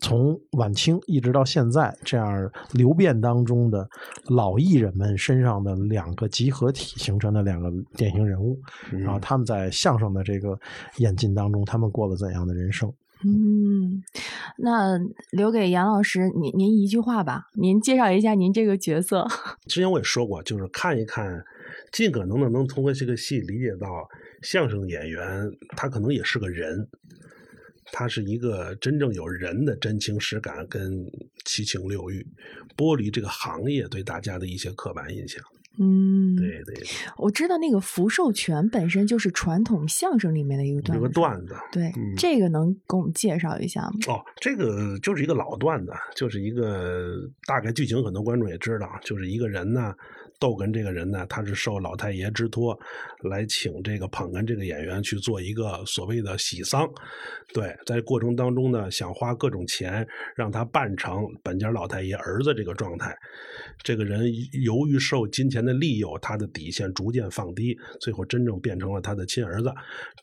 [0.00, 3.88] 从晚清一直到现在，这样流变当中的
[4.28, 8.58] 老艺人们身上的两个集合体形成的两个典型人物，
[8.90, 10.58] 然后他们在相声的这个
[10.98, 12.92] 演进当中，他们过了怎样的人生？
[13.24, 14.02] 嗯，
[14.58, 14.98] 那
[15.30, 19.26] 留给杨老师，您您一句话吧，您介绍一下您这个角色。
[19.66, 21.42] 之前我也说过，就是看一看，
[21.92, 24.08] 尽可能的能通过这个戏理解到
[24.42, 26.86] 相声演员他可能也是个人，
[27.92, 31.04] 他是一个真正有人的真情实感跟
[31.44, 32.26] 七情六欲，
[32.76, 35.42] 剥离这个行业对大家的一些刻板印象。
[35.76, 41.56] 嗯，对对对，我知道那个福寿全本身就是传统相声里面的一个段子，有个段子。
[41.72, 43.90] 对，嗯这个能给我们介绍一下吗？
[44.06, 49.92] 哦，这个就是一个老段子，就是一个大概剧情，很多观众也知道，就是一个人呢，
[50.38, 52.78] 逗哏这个人呢，他是受老太爷之托
[53.30, 56.88] 来请这个捧哏这个演员去做一个所谓的喜丧，
[57.52, 60.06] 对，在过程当中呢，想花各种钱
[60.36, 63.16] 让他扮成本家老太爷儿子这个状态，
[63.82, 64.30] 这个人
[64.64, 69.72] 由于受金钱的利诱，他的底线逐渐放低，最后真正变成了他的亲儿子。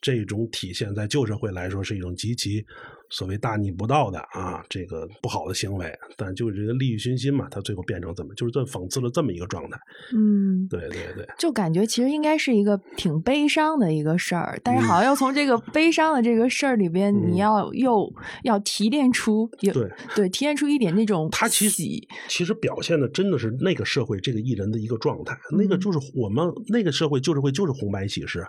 [0.01, 2.64] 这种体现在旧社会来说是一种极其
[3.12, 9.78] 所谓大逆不道的啊，这个不好的行为，但就是这个利欲熏心嘛，他最后变成怎么，就是这讽刺了这么一个状态。
[10.16, 17.32] 嗯，对对对，就感觉其实应该是一个挺悲伤的一个事儿，但是好像要从这个悲伤的这个事儿里边，嗯。
[17.32, 18.12] 你要又
[18.43, 25.76] 要提炼出有对对提炼出一点那种他其实喜其实表现的真的是那个社会这个艺人的一个状态，那个。
[25.76, 28.45] 嗯就是我们那个社会就是会就是红白喜事，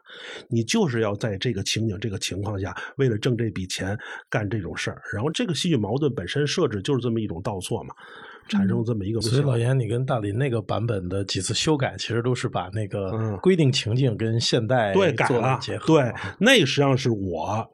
[0.50, 3.98] 你就是要在这个情景这个情况下，为了挣这笔钱
[4.28, 7.94] 干这种事儿，然后这个戏剧矛盾本身设置就是这么一种倒错嘛，
[8.48, 15.86] 产生这么一个嗯所以老严，你跟大林那个版本的几次修改，其实都是把那个嗯规定情境跟现代对，改了结合。
[15.86, 17.66] 对，那个实际上是我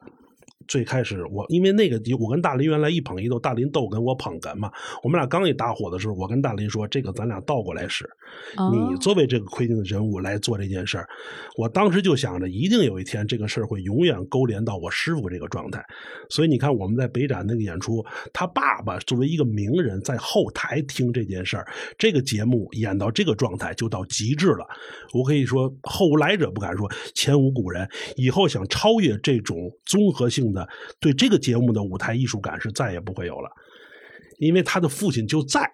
[0.69, 4.71] 最开始我因为那个我跟大林原来一捧一逗，大林逗跟我捧哏嘛，
[5.03, 8.05] 我们俩刚一搭伙的时候，我跟大林说，这个咱俩倒过来使，
[8.55, 11.07] 哦你作为这个规定的人物来做这件事儿，
[11.57, 15.83] 我当时就想着，一定有一天这个事儿会永远勾连到我师傅这个状态。
[16.29, 21.67] 所以你看，我们在北展那个演出，他爸爸作为一个名人，在后台听这件事儿，
[21.97, 24.67] 这个节目演到这个状态就到极致了。
[25.13, 27.89] 我可以说，后来者不敢说，前无古人。
[28.15, 30.58] 以后想超越这种综合性的
[30.99, 33.49] 对这个节目的舞台艺术感是再也不会有了。
[34.37, 35.69] 因为他的父亲就在，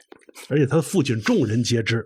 [0.50, 2.04] 而且他的父亲众人皆知，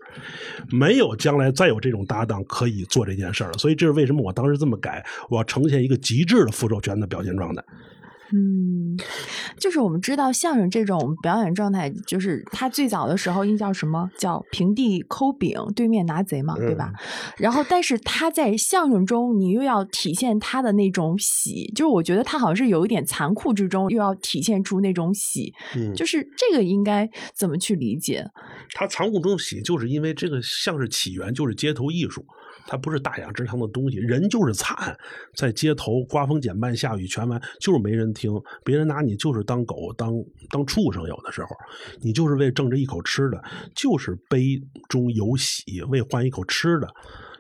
[0.70, 3.54] 没有将来再有这种搭档可以做这件事了。
[3.54, 7.64] 所以这是为什么我当时这么改，我要呈现一个极致的复仇权的表现状态。
[8.32, 8.98] 嗯，
[9.58, 16.92] 就是我们知道相声这种表演状态，就是他最早的时候应叫什么叫平地抠饼，对面拿贼嘛，对吧？
[17.38, 28.26] 然后，但是他在相声中，你又要体现他的那种喜，就是我觉得他好像是有一点残酷之中，又要体现出那种喜，嗯就是这个应该怎么去理解？
[28.74, 32.26] 他残酷中喜，就是因为这个相声起源就是街头艺术，
[32.70, 33.98] 它不是大雅之堂的东西。
[33.98, 34.96] 人就是惨，
[35.36, 38.32] 在街头刮风减半、下雨全完，就是没人听，
[38.64, 40.14] 别人拿你就是当狗、当
[40.52, 41.02] 当畜生。
[41.08, 41.50] 有的时候，
[42.00, 43.44] 你就是为挣这一口吃的，
[43.74, 46.88] 就是杯中有喜，为换一口吃的，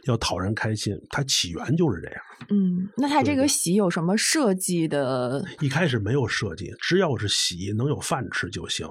[0.04, 1.00] 要讨人开心。
[1.10, 2.22] 它起源就是这样。
[2.50, 5.44] 嗯，那它这个喜有什么设计的？
[5.60, 8.88] 一开始没有设计，只要是喜能有饭吃就行。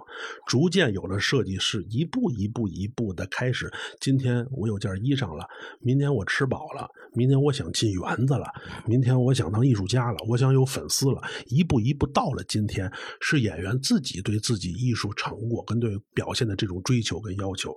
[0.46, 3.72] 逐渐有了设计，是一步一步一步的开始。
[4.00, 5.46] 今天我有件衣裳了，
[5.80, 8.46] 明天我吃饱了，明天我想进园子了，
[8.86, 11.20] 明天我想当艺术家了，我想有粉丝了。
[11.46, 12.90] 一步一步到了今天，
[13.20, 17.74] 是演员自己对自己艺术成果跟对表现的这种追求跟要求，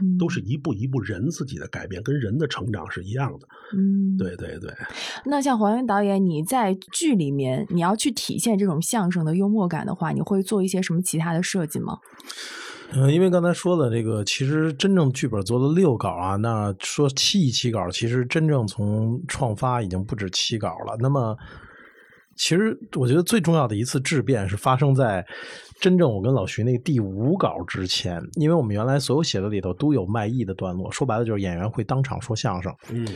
[0.00, 3.48] 嗯都是一步一步人自己的改变，跟人的成长是一样的。
[3.76, 4.72] 嗯，对对对。
[5.24, 11.98] 那像黄云导演，你在剧里面你要去体现这种相声的幽默感的话，你会做一些什么其他的设计吗？
[12.94, 20.96] 嗯，因为刚才说的这个，其实真正剧本做了六稿啊，那说七一期稿，其实真正从创发已经不止七稿了。
[20.98, 21.36] 那么，
[22.38, 25.26] 其实我觉得最重要的一次质变是发生在
[25.80, 33.06] 真正我跟老徐那个第五稿之前，因为我们原来所有写的里头都有卖艺的段落，说白了就是演员会当场说相声，嗯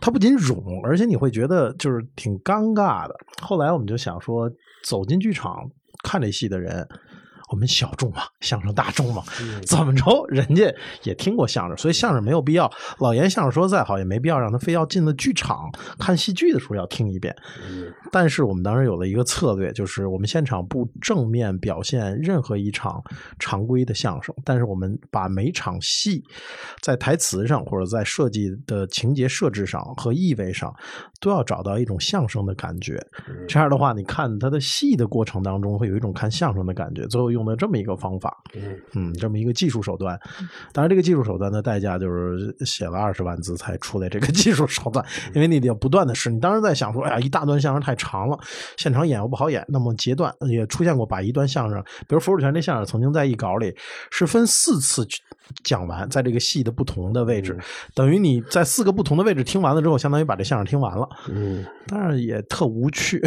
[0.00, 3.14] 他不仅冗，而且你会觉得就是挺尴尬的。
[3.40, 4.50] 后来我们就想说，
[4.82, 5.56] 走进剧场
[6.02, 6.86] 看这戏的人，
[7.54, 9.22] 我们小众嘛，相声大众嘛，
[9.64, 10.74] 怎么着人家
[11.04, 12.68] 也听过相声，所以相声没有必要。
[12.98, 17.32] 老严相声说得再好，也没必要让他非要进了剧场看戏剧的时候要听一遍。
[17.70, 23.02] 嗯但是我们当时有了一个策略，就是我们现场不正面表现任何一场
[23.40, 26.22] 常规的相声，但是我们把每场戏
[26.80, 30.72] 在台词上或者在设计的情节设置上和意味上，
[31.20, 33.04] 都要找到一种相声的感觉。
[33.48, 37.04] 这样的话，你看他的戏的过程当中，会有一种看相声的感觉。
[37.08, 40.18] 最后用的这么一个方法，嗯嗯，这么一个技术手段。
[40.72, 46.30] 当然，这个技术手段的代价就是写了二十万字才出来这个 技术手段，因为你得不断的试。
[46.30, 48.38] 你当时在想说，哎呀，一大段相声太长了，
[48.76, 53.74] 现场演又不好演，那么截断也出现过把一段相声，比如冯守全这相声曾经在一稿里
[54.10, 55.06] 是分四次
[55.62, 57.58] 讲完，在这个戏的不同的位置，
[57.94, 63.20] 等于你在四个不同的位置听完了之后，相当于把这相声听完了，嗯当然也特无趣。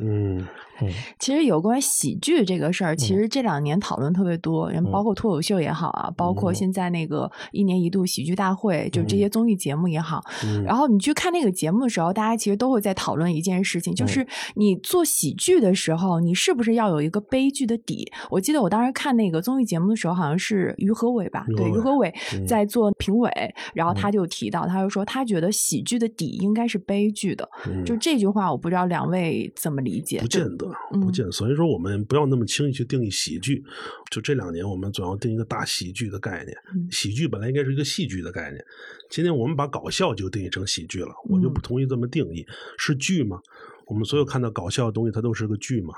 [0.00, 0.46] 嗯
[1.18, 10.22] 其实有关喜剧这个事儿，其实这两年讨论特别多，人包括脱口秀也好啊，包括现在那个一年一度喜剧大会，就这些综艺节目也好。
[10.44, 10.62] 嗯。
[10.64, 18.10] 然后你去看那个节目的时候，大家其实都会在讨论一件事情，就是你做喜剧的时候，你是不是要有一个悲剧的底？
[18.30, 22.12] 我记得我当时看那个综艺节目的时候，好像是于和伟吧，对，于和伟
[22.46, 23.30] 在做评委，
[23.74, 27.84] 然后他就提到，他就说他觉得喜剧的底应该是悲剧的，嗯。
[27.84, 30.20] 就这句话，我不知道两位怎么理解？
[30.20, 31.32] 不见得，嗯不见得。
[31.32, 33.64] 所以说，我们不要那么轻易去定义喜剧。
[34.10, 36.56] 就这两年，我们总要定一个大喜剧的概念。
[36.74, 38.64] 嗯喜剧本来应该是一个戏剧的概念，
[39.10, 42.46] 今天我们把搞笑就定义成喜剧了，我就嗯不同意这么定义。
[42.78, 43.40] 是剧吗？
[43.86, 45.94] 我们所有看到搞笑的东西，它都是个剧嘛，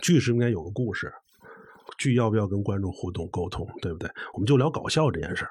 [0.00, 1.12] 剧是应该有个故事，
[1.98, 4.10] 剧要不要跟观众互动沟通，对不对？
[4.32, 5.50] 我们就聊搞笑这件事儿。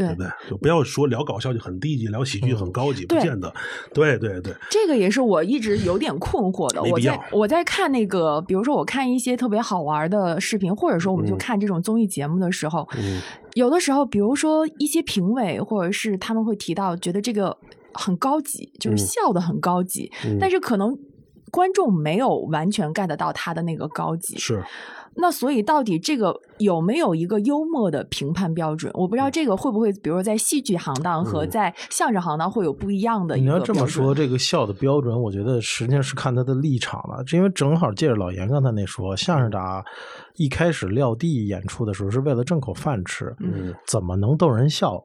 [0.00, 0.50] 对对不对？
[0.50, 3.52] 就不要说聊搞笑就很低级，聊喜剧很高级，不见得。
[3.92, 6.82] 对对对，这个也是我一直有点困惑的。
[6.82, 13.20] 我在我在看那个，比如说我看一些特别好玩的视频，或者说我们就嗯看这种综艺节目的时候，嗯
[13.54, 17.56] 有的时候，比如说一些评委或者是他们会提到，觉得这个
[17.92, 20.96] 很高级，就是嗯笑的很高级，嗯但是可能
[21.50, 24.38] 观众没有完全 get 到他的那个高级。
[24.38, 24.62] 是。
[25.20, 28.90] 那所以到底这个有没有一个幽默的评判标准？
[28.94, 37.22] 我不知道这个会不会，比如说在戏剧行当和嗯在相声行当会有不一样的一你要这么说，这个笑的标准，我觉得实际上是看他的立场了。
[37.32, 39.84] 因为正好借着老严刚才那说，相声打
[40.36, 45.02] 一开始撂地演出的时候是为了挣口饭吃，嗯怎么能逗人笑？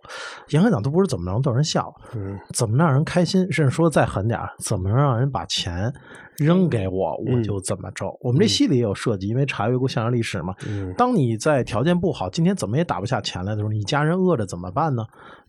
[0.50, 5.94] 严格讲都不是怎么能逗人笑，嗯怎么让人开心，甚至说再狠点儿，怎么能让人把钱
[6.38, 8.06] 扔给我，我嗯就怎么着。
[8.22, 10.54] 我们这戏里也有设计，因为查阅过相声历史嘛。
[10.68, 15.04] 嗯当你在条件不好，今天怎么也打不下钱来的时候，你家人饿着怎么办呢？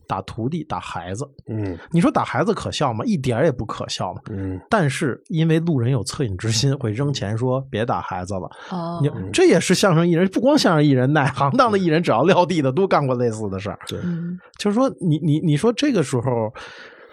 [0.09, 1.29] 打徒弟，打孩子。
[1.49, 3.05] 嗯你说打孩子可笑吗？
[3.05, 4.21] 一点也不可笑嘛。
[4.31, 8.49] 嗯但是因为路人有恻隐之心，会扔钱说别打孩子了。
[8.71, 13.77] 哦你，这也是相声艺人，不光相声艺人，哪行当的艺人，只要撂地的都干过类似的事儿。
[13.89, 16.55] 对，嗯就是说，你你你说这个时候，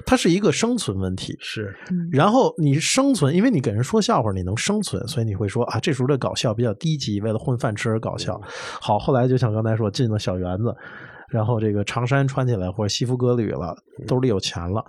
[0.06, 1.38] 它是一个生存问题。
[1.40, 8.40] 是嗯然后你生存，因为你给人说笑话，你能生存，所以你会说啊，这时候的搞笑比较低级，为了混饭吃而搞笑。
[8.80, 10.76] 好，后来就像刚才说，进了小园子，
[11.30, 13.76] 然后这个长衫穿起来或者西服革履了，
[14.08, 14.84] 兜里有钱了，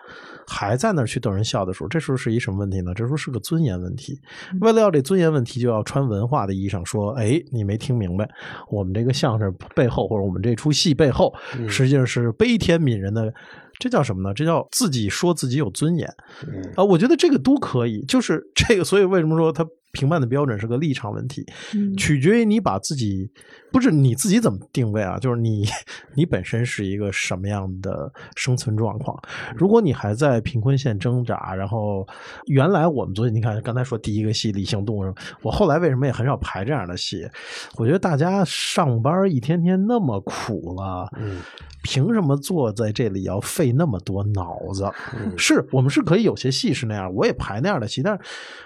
[0.46, 2.92] 还在那儿去逗人笑的时候，这时候是一什么问题呢？
[2.94, 4.18] 这时候是个尊严问题。
[4.60, 8.28] 为了要这尊严问题，就要穿文化的衣裳，说，哎，你没听明白，
[8.70, 11.32] 我们这个相声背后，或者我们这出戏背后，
[11.68, 13.32] 实际上是悲天悯人的。
[13.78, 14.34] 这叫什么呢？
[14.34, 16.08] 这叫自己说自己有尊严。
[16.46, 21.44] 嗯啊，我觉得这个都可以，就是 这个，所以为什么说他评判的标准是个立场问题，
[21.74, 23.30] 嗯取决于你把自己
[23.70, 25.64] 不是你自己怎么定位啊，就是你
[26.16, 29.16] 你本身是一个什么样的生存状况。
[29.54, 32.04] 如果你还在贫困线挣扎，然后
[32.46, 35.04] 原来我们昨天你看刚才说第一个戏《理性动物》，
[35.42, 37.28] 我后来为什么也很少排这样的戏？
[37.76, 41.38] 我觉得大家上班一天天那么苦了，嗯
[41.85, 44.91] 凭什么坐在这里要费那么多脑子？
[45.14, 48.20] 嗯是我们是可以有些戏是那样，我也排那样的戏，但是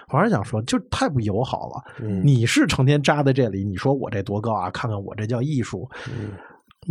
[0.07, 1.83] 我还是想说，就太不友好了。
[1.99, 4.71] 嗯你是成天扎在这里，你说我这多高啊？
[4.71, 5.87] 看看我这叫艺术。
[6.07, 6.31] 嗯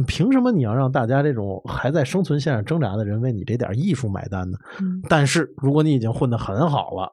[0.07, 4.59] 凭什么你要让大家这种还在生存线上挣扎的人为你这点艺术买单呢？
[4.81, 7.11] 嗯但是如果你已经混得很好了，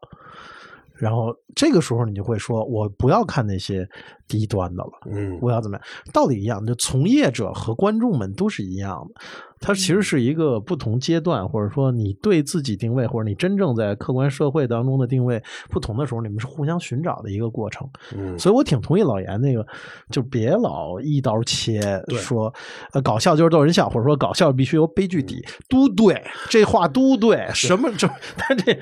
[0.95, 3.87] 然后这个时候你就会说，我不要看那些
[4.27, 4.91] 低端的了。
[5.11, 5.85] 嗯我要怎么样？
[6.13, 9.21] 道理一样，就从业者和观众们都是一样的。
[9.61, 17.89] 它其实是一个不同阶段，或者说你对自己定位，或者你真正在客观社会当中的定位不同的时候，你们是互相寻找的一个过程。
[18.15, 19.65] 嗯所以我挺同意老严那个，
[20.11, 22.53] 就别老一刀切，说
[22.91, 27.49] 呃搞笑就是逗人笑，或者说搞笑必须由悲剧底，都对，这话都对。
[27.53, 28.77] 什么就但这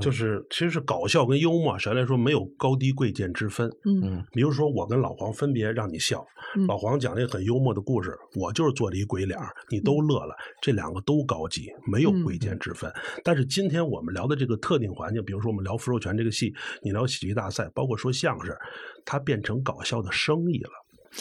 [0.00, 3.70] 就是其实是搞笑跟幽默，实际来说没有高低贵贱之分。
[3.84, 6.24] 嗯比如说我跟老黄分别让你笑，
[6.56, 9.38] 嗯老黄讲了一个很幽默的故事，我就是做了一鬼脸，
[9.70, 12.92] 你都乐了，这两个都高级，没有贵贱之分。
[13.24, 18.54] 但是今天我们聊的这个特定环境，比如说我们聊福寿全这个戏，你聊喜剧大赛，包括说相声，
[19.04, 20.70] 它变成搞笑的生意了。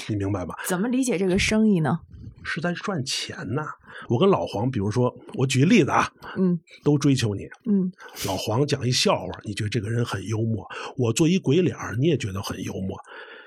[0.08, 0.56] 你明白吧？
[0.68, 2.00] 怎么理解这个生意呢？
[2.48, 3.64] 是在赚钱呐！
[4.08, 7.42] 我跟老黄，比如说，我举个例子啊，嗯都追求你。
[7.66, 7.92] 嗯
[8.28, 10.64] 老黄讲一笑话，你觉得这个人很幽默；
[10.96, 12.96] 我做一鬼脸儿，你也觉得很幽默。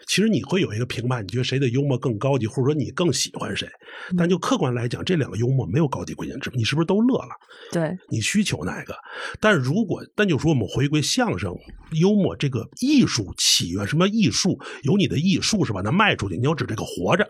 [0.09, 3.69] 其实你会有一个评判，你觉得谁的幽默更高级，或者说你更喜欢谁。
[4.17, 7.29] 但就客观来讲，这两个幽默没有高低贵贱之分，你是不是都乐了？
[7.71, 8.95] 对你需求哪个？
[9.39, 11.55] 但是如果，但就说我们回归相声
[11.93, 14.59] 幽默这个艺术起源，什么艺术？
[14.83, 17.29] 有你的艺术是把它卖出去，你要指这个活着。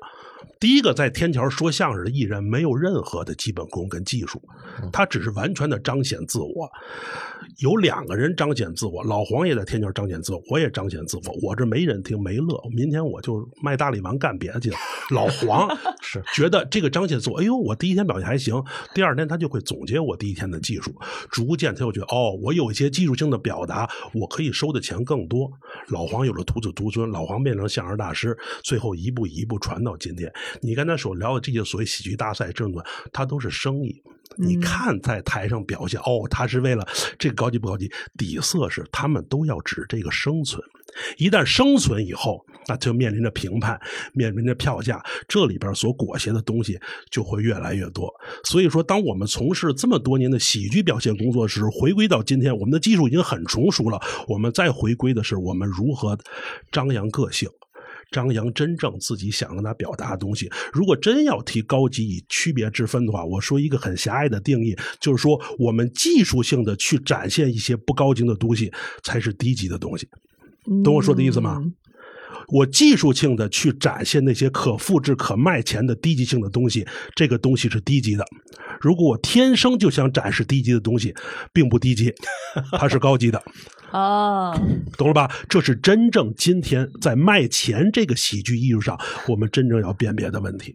[0.61, 4.43] 第一个在天桥说相声的艺人没有任何的基本功跟技术，
[4.93, 6.71] 他只是完全的彰显自我。
[7.59, 11.23] 有两个人彰显自我，老黄也在天桥彰显自我，我也彰显自我。
[11.43, 14.77] 我这没人听没乐，明天我就卖大力丸干别的去了。
[15.11, 15.69] 老黄
[16.03, 18.63] 是觉得这个彰显自我，哎呦，我第一天表现还行，
[18.95, 20.95] 第二天他就会总结我第一天的技术，
[21.31, 25.51] 逐渐他就觉得哦，我有一些技术性的表达，我可以收的钱更多。
[25.89, 30.28] 老黄有了徒子徒孙，老黄变成相声大师，最后一步一步传到今天。
[30.61, 34.03] 你刚才所聊的这些所谓喜剧大赛、正段，它都是生意。
[34.37, 36.87] 你嗯看在台上表现，哦，他是为了
[37.19, 40.63] 这个高级不高级，底色是他们都要指这个生存。
[41.17, 43.81] 一旦生存以后，那就面临着评判，
[44.13, 46.79] 面临着票价，这里边所裹挟的东西
[47.11, 48.13] 就会越来越多。
[48.45, 53.99] 所以说，当我们从事这么多年的喜剧表现工作时，回归到今天，我们的技术已经很成熟了。
[54.29, 56.17] 我们再回归的是我们如何
[56.71, 57.49] 张扬个性。
[58.11, 60.51] 张扬真正自己想跟他表达的东西。
[60.73, 70.09] 如果真要提高级以区别之分的话，我说一个很狭隘的定义，就是说我们技术性的去展现一些不高级的东西，才是低级的东西。
[70.85, 71.59] 懂我说的意思吗？
[71.61, 71.73] 嗯
[72.51, 78.25] 我技术性的去展现那些可复制、可卖钱的低级性的东西，这个东西是低级的。
[78.81, 81.15] 如果我天生就想展示低级的东西，
[81.53, 82.11] 并不低级，
[82.73, 83.43] 它是高级的。
[83.91, 84.55] 哦，
[84.97, 85.31] 懂了吧？
[85.49, 90.75] 这是真正今天在卖钱这个喜剧艺术上，我们真正要辨别的问题。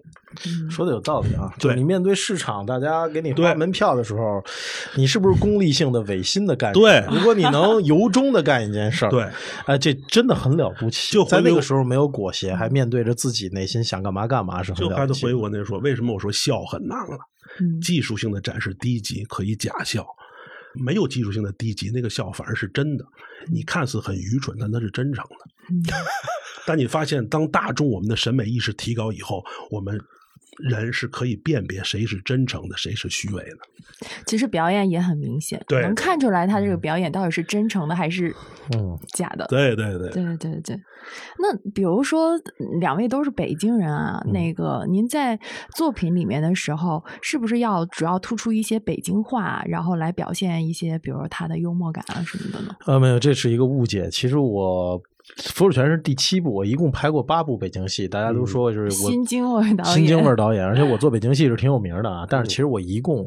[0.67, 4.43] 说的有道理啊，对就你面对市场，大家给你对发门票的时候，
[4.95, 6.79] 你是不是功利性的、违心的干事？
[6.79, 9.29] 对如果你能由衷的干一件事儿， 对，
[9.67, 11.13] 哎，这真的很了不起。
[11.13, 15.27] 就回在那个时候没有裹挟，还面对着自己内心想干嘛干嘛，是很就还得了不起的。
[15.27, 17.17] 回我那说，为什么我说笑很难了？
[17.59, 20.03] 嗯技术性的展示低级可以假笑，
[20.73, 23.05] 没有技术性的低级，那个笑反而是真的。
[23.47, 25.93] 你看似很愚蠢，但它是真诚的。
[26.65, 29.99] 但你发现，当大众我们的审美意识提高以后，我们
[30.57, 33.57] 人是可以辨别谁是真诚的，谁是虚伪的。
[34.25, 38.35] 其实表演也很明显，对能看出来他这个表演到底是真诚的还是
[38.75, 39.45] 嗯假的。
[39.47, 40.79] 对对对，对对对，
[41.39, 45.39] 那比如说嗯两位都是北京人啊，嗯那个您在
[45.75, 52.75] 作品里面的时候，是不是要主要突出一些北京话，然后来表现一些，比如说他的幽默感啊什么的呢？
[52.85, 54.09] 呃，没有，这是一个误解。
[54.09, 54.99] 其实我
[55.37, 62.25] 《浮水泉》是第七部，我一共拍过八部北京戏，大家都说就是我新京味导演，新京味导演，而且我做北京戏是挺有名的啊。
[62.29, 63.25] 但是其实我一共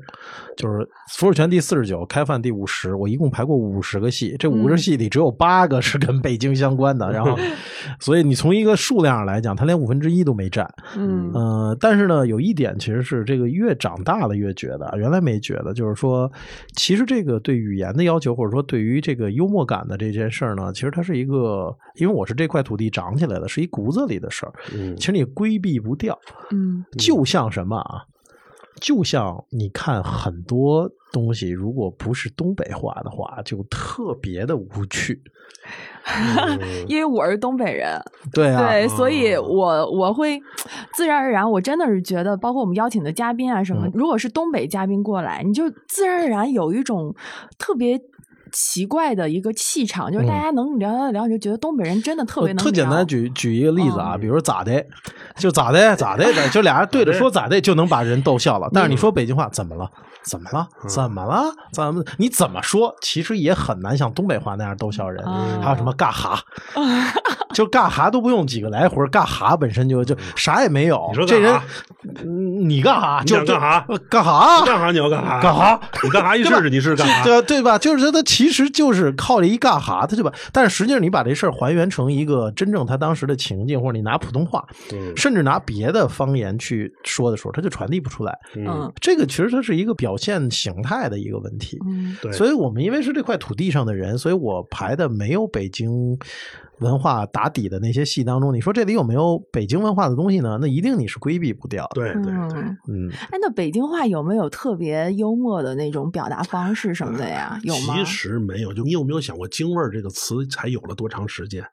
[0.59, 0.79] 就是
[1.11, 7.11] 《浮水泉》第四十九，《开饭》第五十，我一共拍过五十个戏，这五十戏里只有八个是跟北京相关的。
[7.11, 7.35] 然后，
[7.99, 10.69] 所以你从一个数量上来讲，它连五分之一都没占。
[10.97, 16.31] 嗯呃，但是呢，有一点其实是这个越长大了越觉得，原来没觉得，就是说，
[16.75, 26.19] 其实这个对语言的要求，或者说对于这个幽默感的这件事儿呢，其实它是一个，因为我是这块土地长起来的，是一骨子里的事儿，嗯其实你规避不掉。
[26.51, 28.05] 嗯就像什么啊？
[28.79, 35.23] 就像你看很多东西，如果不是东北话的话，就特别的无趣。
[36.87, 37.99] 因为我是东北人，
[38.33, 40.41] 对啊，对，所以我我会
[40.93, 47.15] 自然而然，我真的是觉得，包括我们邀请的嘉宾啊什么，嗯如果是东北嘉宾过来，你就自然而然有一种
[47.59, 47.99] 特别。
[48.57, 52.65] 奇怪的一个气场，就是大嗯家能聊聊聊，你就觉得东北人真的特别能聊。
[52.65, 54.83] 特简单举举一个例子啊，嗯比如说咋的，
[55.37, 58.71] 就咋的咋的的，就俩人对着说咋的就能把人逗笑了。
[58.73, 59.87] 但是你说北京话怎么了？
[60.25, 60.67] 怎么了？
[60.89, 61.45] 怎么了？
[61.73, 62.03] 怎么？
[62.17, 62.97] 你怎么说？
[63.03, 65.23] 其实也很难像东北话那样逗笑人。
[65.27, 66.41] 嗯还有什么干哈？
[67.55, 71.15] 就干哈都不用几个来回，干哈本身就就啥也没有你。
[71.15, 71.59] 说这人
[72.67, 73.21] 你干哈？
[73.23, 74.65] 你就想干哈就干哈？
[74.67, 75.41] 干哈你要干哈？
[75.41, 75.81] 干哈？
[76.03, 77.23] 你干哈一试试你是干哈？
[77.23, 77.79] 对对吧？
[77.79, 80.33] 就是他其实就是靠着一干哈，他就把？
[80.53, 88.37] 但是实际上你把这事儿还原成一个真正他当时的情境，或者你拿普通话，嗯甚至拿别的方言去说的时候，他就传递不出来。
[88.55, 91.79] 嗯这个其实它是一个表现形态的一个问题。
[91.87, 96.19] 嗯对，所以我们因为是这块土地上的人，所以我排的没有北京
[96.81, 100.59] 文化打底的那些戏当中，你说这里有没有北京文化的东西呢？
[100.61, 101.95] 那一定你是规避不掉的。
[101.95, 107.59] 对对对，嗯，嗯，哎，那北京话有没有特别幽默的那种表达方式什么的呀？
[107.63, 107.95] 有吗？
[107.99, 111.65] 其实没有，就你有没有想过“京味儿”这个词才有了多长时间？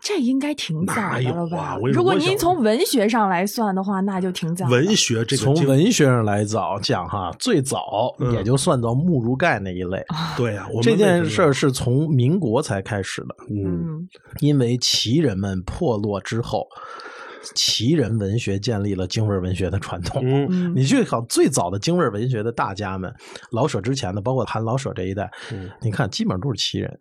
[0.00, 4.66] 这应该挺早的了吧如果您从文学上来算的话，那就挺早。
[4.68, 10.04] 文学这个从文学上来早讲哈，最早嗯也就算到木如盖那一类。
[10.36, 14.08] 对呀、我们这件事儿是从民国才开始的，嗯嗯
[14.40, 16.66] 因为旗人们破落之后，
[17.54, 20.22] 旗人文学建立了京味文学的传统。
[20.24, 23.12] 嗯嗯你去考最早的京味文学的大家们，
[23.50, 26.98] 老舍之前的，包括韩老舍这一代，嗯，你看基本上都是旗人。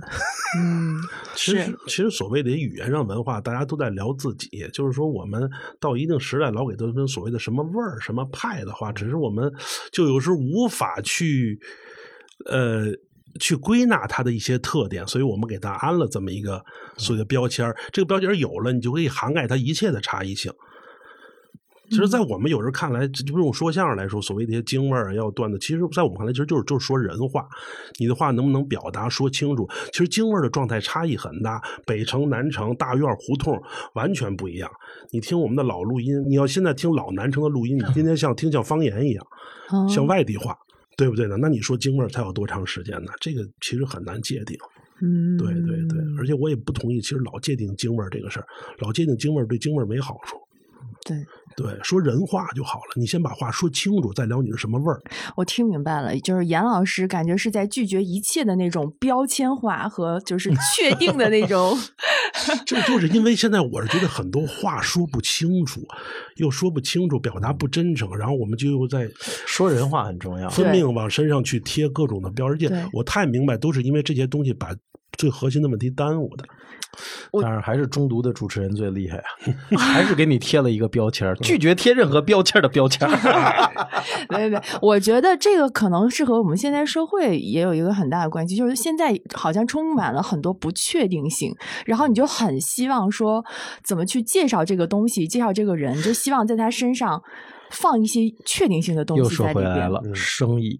[0.57, 0.97] 嗯，
[1.35, 9.51] 其实其实所谓的语言上文化，大家都在聊自己，就是说我们到一定时代老给它分所谓的什么味儿、什么派的话，只是我们
[9.91, 11.59] 就有时无法去
[12.45, 12.93] 呃。
[13.39, 16.63] 去归纳它的一些特点，所以我们给它安了这么一个
[16.97, 17.75] 所谓的标签儿。
[17.91, 20.51] 这个标签儿有了，你就可以涵盖它一切的差异性。
[21.91, 27.47] 其实，在我们有时候看来，就就用说相声来说，所谓的一些京味要段子，其实，在我们看来，其实就是就是说人话，
[27.97, 29.67] 你的话能不能表达说清楚？
[29.91, 33.59] 其实京味儿的状态差异很大，北城、南城、大院、胡同
[33.95, 34.69] 完全不一样。
[35.09, 39.25] 你听我们的老录音，你要现在听老南城的录音，你 今天像听像方言一样，
[39.73, 40.55] 嗯像外地话，
[40.99, 41.37] 对不对呢？
[41.39, 43.13] 那你说京味儿它有多长时间呢？
[43.21, 44.57] 这个其实很难界定。
[44.99, 48.45] 嗯，对对对，而且我也不同意，其实老界定京味儿这个事儿，
[48.79, 50.35] 老界定京味儿对京味儿没好处。
[51.05, 51.25] 对
[51.55, 55.01] 对，说人话就好了，你先把话说清楚，再聊你是什么味儿。
[55.35, 61.77] 我听明白了，就是严老师感觉是在拒绝一切的那种标签化和就是 确定的那种。
[62.65, 65.81] 这就是因为现在我是觉得很多话说不清楚，
[66.37, 69.09] 又说不清楚，表达不真诚，然后我们就又在
[69.45, 72.85] 说人话很重要，分命往身上去贴各种的标签对。
[72.93, 74.73] 我太明白，都是因为这些东西把
[75.17, 76.45] 最核心的问题耽误的。
[77.41, 79.23] 但是还是中毒的主持人最厉害啊，
[79.77, 83.71] 还是给你贴了一个标签儿，拒绝贴任何标签儿的标签儿。
[84.29, 93.45] 没没，我觉得这个可能是和我们现在社会也有一个很大的关系，就是现在好像充满了很多不确定性，然后你就很希望说
[93.83, 97.21] 怎么去介绍这个东西，介绍这个人，就希望在他身上
[97.71, 99.23] 放一些确定性的东西。
[99.23, 100.79] 又说回来了，生意。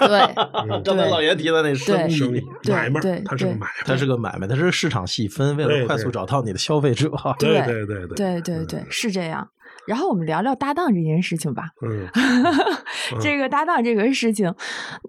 [0.00, 0.34] 对，
[0.84, 7.10] 刚才老爷提的那生意，买卖，它是个买，他是个买卖，他是市场细分，为了快速找到你的消费者。
[7.38, 7.62] 对。
[7.62, 8.40] 对对对对。
[8.40, 9.48] 对对，是这样。
[9.86, 11.64] 然后我们聊聊搭档这件事情吧。
[11.82, 12.08] 嗯，
[13.20, 14.54] 这个搭档这个事情，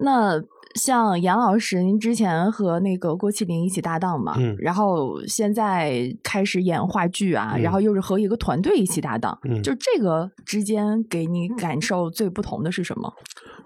[0.00, 0.42] 那。
[0.74, 4.56] 像杨老师，您之前和那个郭麒麟一起搭档嘛，嗯。
[4.58, 9.62] 然后现在开始演话剧啊，嗯然后又是和一个团队一起搭档，嗯。
[9.62, 13.12] 就这个之间给你感受最不同的是什么？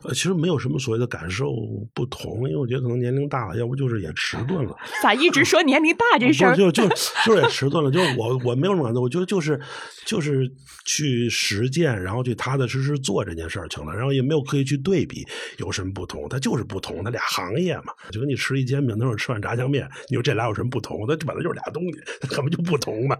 [0.03, 1.53] 呃，其实没有什么所谓的感受
[1.95, 4.77] 不同，因为我觉得可能年龄大了，要不就是也迟钝了。
[5.03, 6.55] 咋一直说年龄大 这事儿？
[6.57, 9.61] 就就就是也迟钝了，就是我我没有什么感觉，我觉得就是
[10.05, 10.51] 就是
[10.85, 15.27] 去实践，然后去踏踏实实做这件事儿去了，然后也没有刻意去对比
[15.59, 21.05] 有什么不同，它就是不同，它俩行业嘛，就跟你吃一煎饼，那会儿吃碗炸酱面，你说这俩有什么不同？
[21.09, 23.17] 那本来就是俩东西，它根本就不同嘛。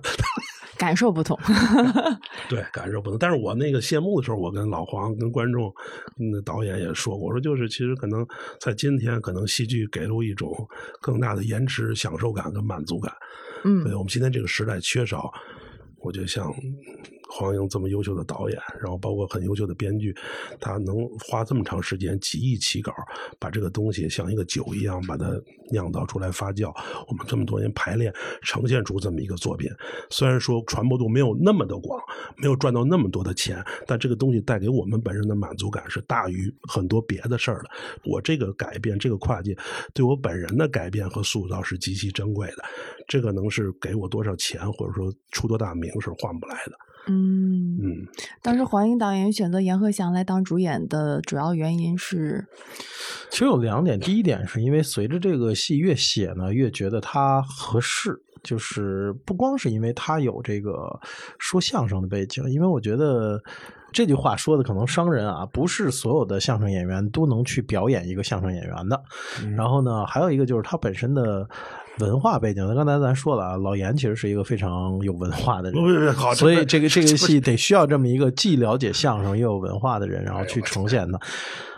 [0.79, 1.39] 感受不同。
[2.49, 3.18] 对，感受不同。
[3.18, 5.72] 但是我那个谢幕的时候，我跟老黄、跟观众、
[6.16, 8.27] 那导演也说过，我说就是其实可能
[8.61, 10.51] 在今天，可能戏剧给了我一种
[11.01, 13.12] 更大的延迟享受感跟满足感。
[13.64, 15.33] 嗯对我们今天这个时代缺少，
[15.99, 16.53] 我觉得像
[17.37, 20.16] 黄英这么优秀的导演，然后包括很优秀的编剧，
[20.59, 22.95] 他能花这么长时间几亿起稿，
[23.39, 25.26] 把这个东西像一个酒一样把它
[25.70, 26.74] 酿造出来发酵。
[27.07, 28.11] 我们这么多年排练，
[28.41, 29.70] 呈现出这么一个作品。
[30.09, 32.03] 虽然说传播度没有那么的广，
[32.39, 37.70] 没有赚到那么多的钱，但这个东西带给我们本身的满足感是大于很多别的事儿的。
[38.05, 39.55] 我这个改变，这个跨界，
[39.93, 42.64] 对我本人的改变和塑造是极其珍贵的。
[43.07, 46.72] 这个能是给我多少钱，或者说出多大名是换不来的。
[47.09, 48.07] 嗯，嗯，
[48.42, 52.46] 当时黄英导演选择阎鹤祥来当主演的主要原因是，
[53.30, 58.22] 其实有两点，第一点是因为随着这个戏越写呢，越觉得他合适。
[58.42, 61.00] 就是不光是因为他有这个
[61.36, 63.42] 说相声的背景，因为我觉得
[63.92, 69.02] 这句话说的可能伤人啊，不是所有的相声演员都能去表演一个相声演员的。
[69.57, 71.48] 然后呢，还有一个就是他本身的
[71.99, 72.66] 文化背景。
[72.66, 81.20] 那刚才咱说了啊，老严其实是一个非常有文化的人，所以这 这个这个戏得需要这么一个既了解相声又有文化的人，然后去呈现的。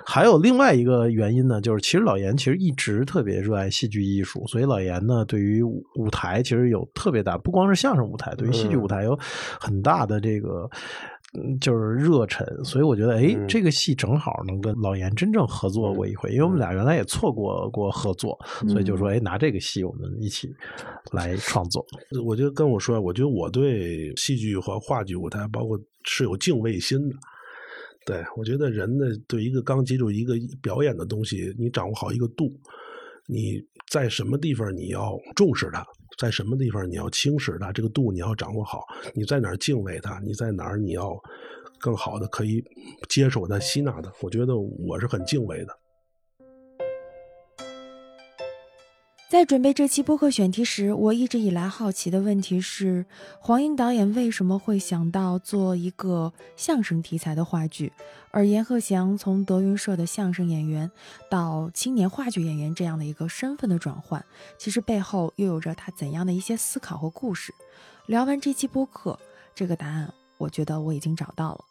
[0.04, 9.18] 还有另外一个原因呢，就是其实老严其实一直特别热爱戏剧艺术，所以老严呢对于舞舞台其实有特别大，不光是相声舞台，对于戏剧舞台有
[9.60, 10.68] 很大的这个。
[11.34, 18.98] 嗯，就是热忱，所以我觉得，哎，这个戏正好能跟老严真正合作过一回，因为我们俩原来也错过过合作，所以就。
[18.98, 20.52] 说，哎，拿这个戏我们一起
[21.12, 21.86] 来创作。
[22.24, 27.14] 我就跟我说，我觉得我对戏剧和话剧舞台，包括是有敬畏心的。
[28.04, 32.52] 对我觉得人呢，对一个刚接触一个表演的东西，你掌握好一个度，
[33.28, 35.84] 你在什么地方你要重视它，
[36.18, 38.84] 在什么地方你要轻视它，这个度你要掌握好。
[39.14, 41.18] 你在哪儿敬畏它，你在哪儿你要
[41.78, 42.62] 更好的可以
[43.08, 44.12] 接受它、吸纳它。
[44.20, 45.72] 我觉得我是很敬畏的。
[49.28, 53.04] 在准备这期播客选题时，我一直以来好奇的问题是：
[53.40, 57.92] 黄英导演为什么会想到做一个相声题材的话剧？
[58.30, 60.90] 而阎鹤祥从德云社的相声演员
[61.30, 64.24] 到青年话剧演员这样的一个身份的转换，
[64.56, 67.52] 其实背后又有着他怎样的一些思考和故事？
[68.06, 69.18] 聊完这期播客，
[69.54, 71.67] 这个答案我觉得我已经找到了。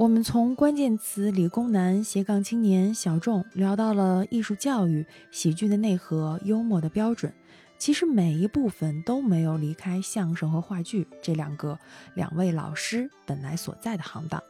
[0.00, 7.30] 我们从关键词理工男、斜杠青年、小众聊到了艺术教育、喜剧的内核、幽默的标准，
[7.76, 11.78] 其实每一部分都没有离开相声和话剧这两个
[12.14, 14.42] 两位老师本来所在的行当。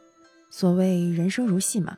[0.49, 1.97] 所谓人生如戏嘛，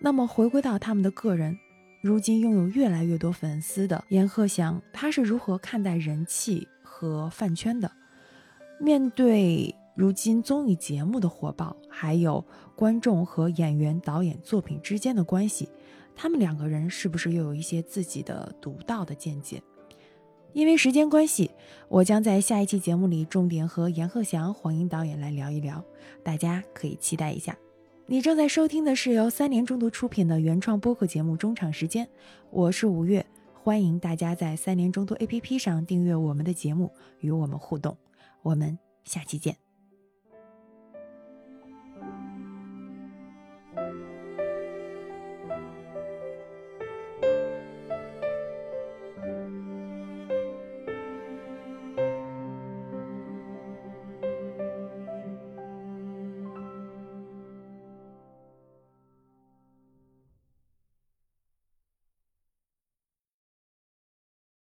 [0.00, 1.56] 那么回归到他们的个人，
[2.02, 7.92] 如今拥有越来越多粉丝的阎鹤祥，他是如何看待人气和饭圈的？
[8.80, 12.44] 面对如今综艺节目的火爆，还有
[12.76, 15.68] 观众和演员、导演作品之间的关系，
[16.14, 19.60] 他们两个人是不是又有一些自己的独到的见解？
[20.52, 21.50] 因为时间关系，
[21.88, 25.84] 我将在下一期节目里重点和阎鹤祥、黄英导演来聊一聊，
[26.22, 27.58] 大家可以期待一下。
[28.06, 32.06] 你正在收听的是由三联中读出品的原创播客节目《中场时间》，
[32.50, 37.96] 我是吴越，欢迎大家在三联中读 APP 上订阅我们的节目，与我们互动。
[38.42, 39.67] 我们下期见。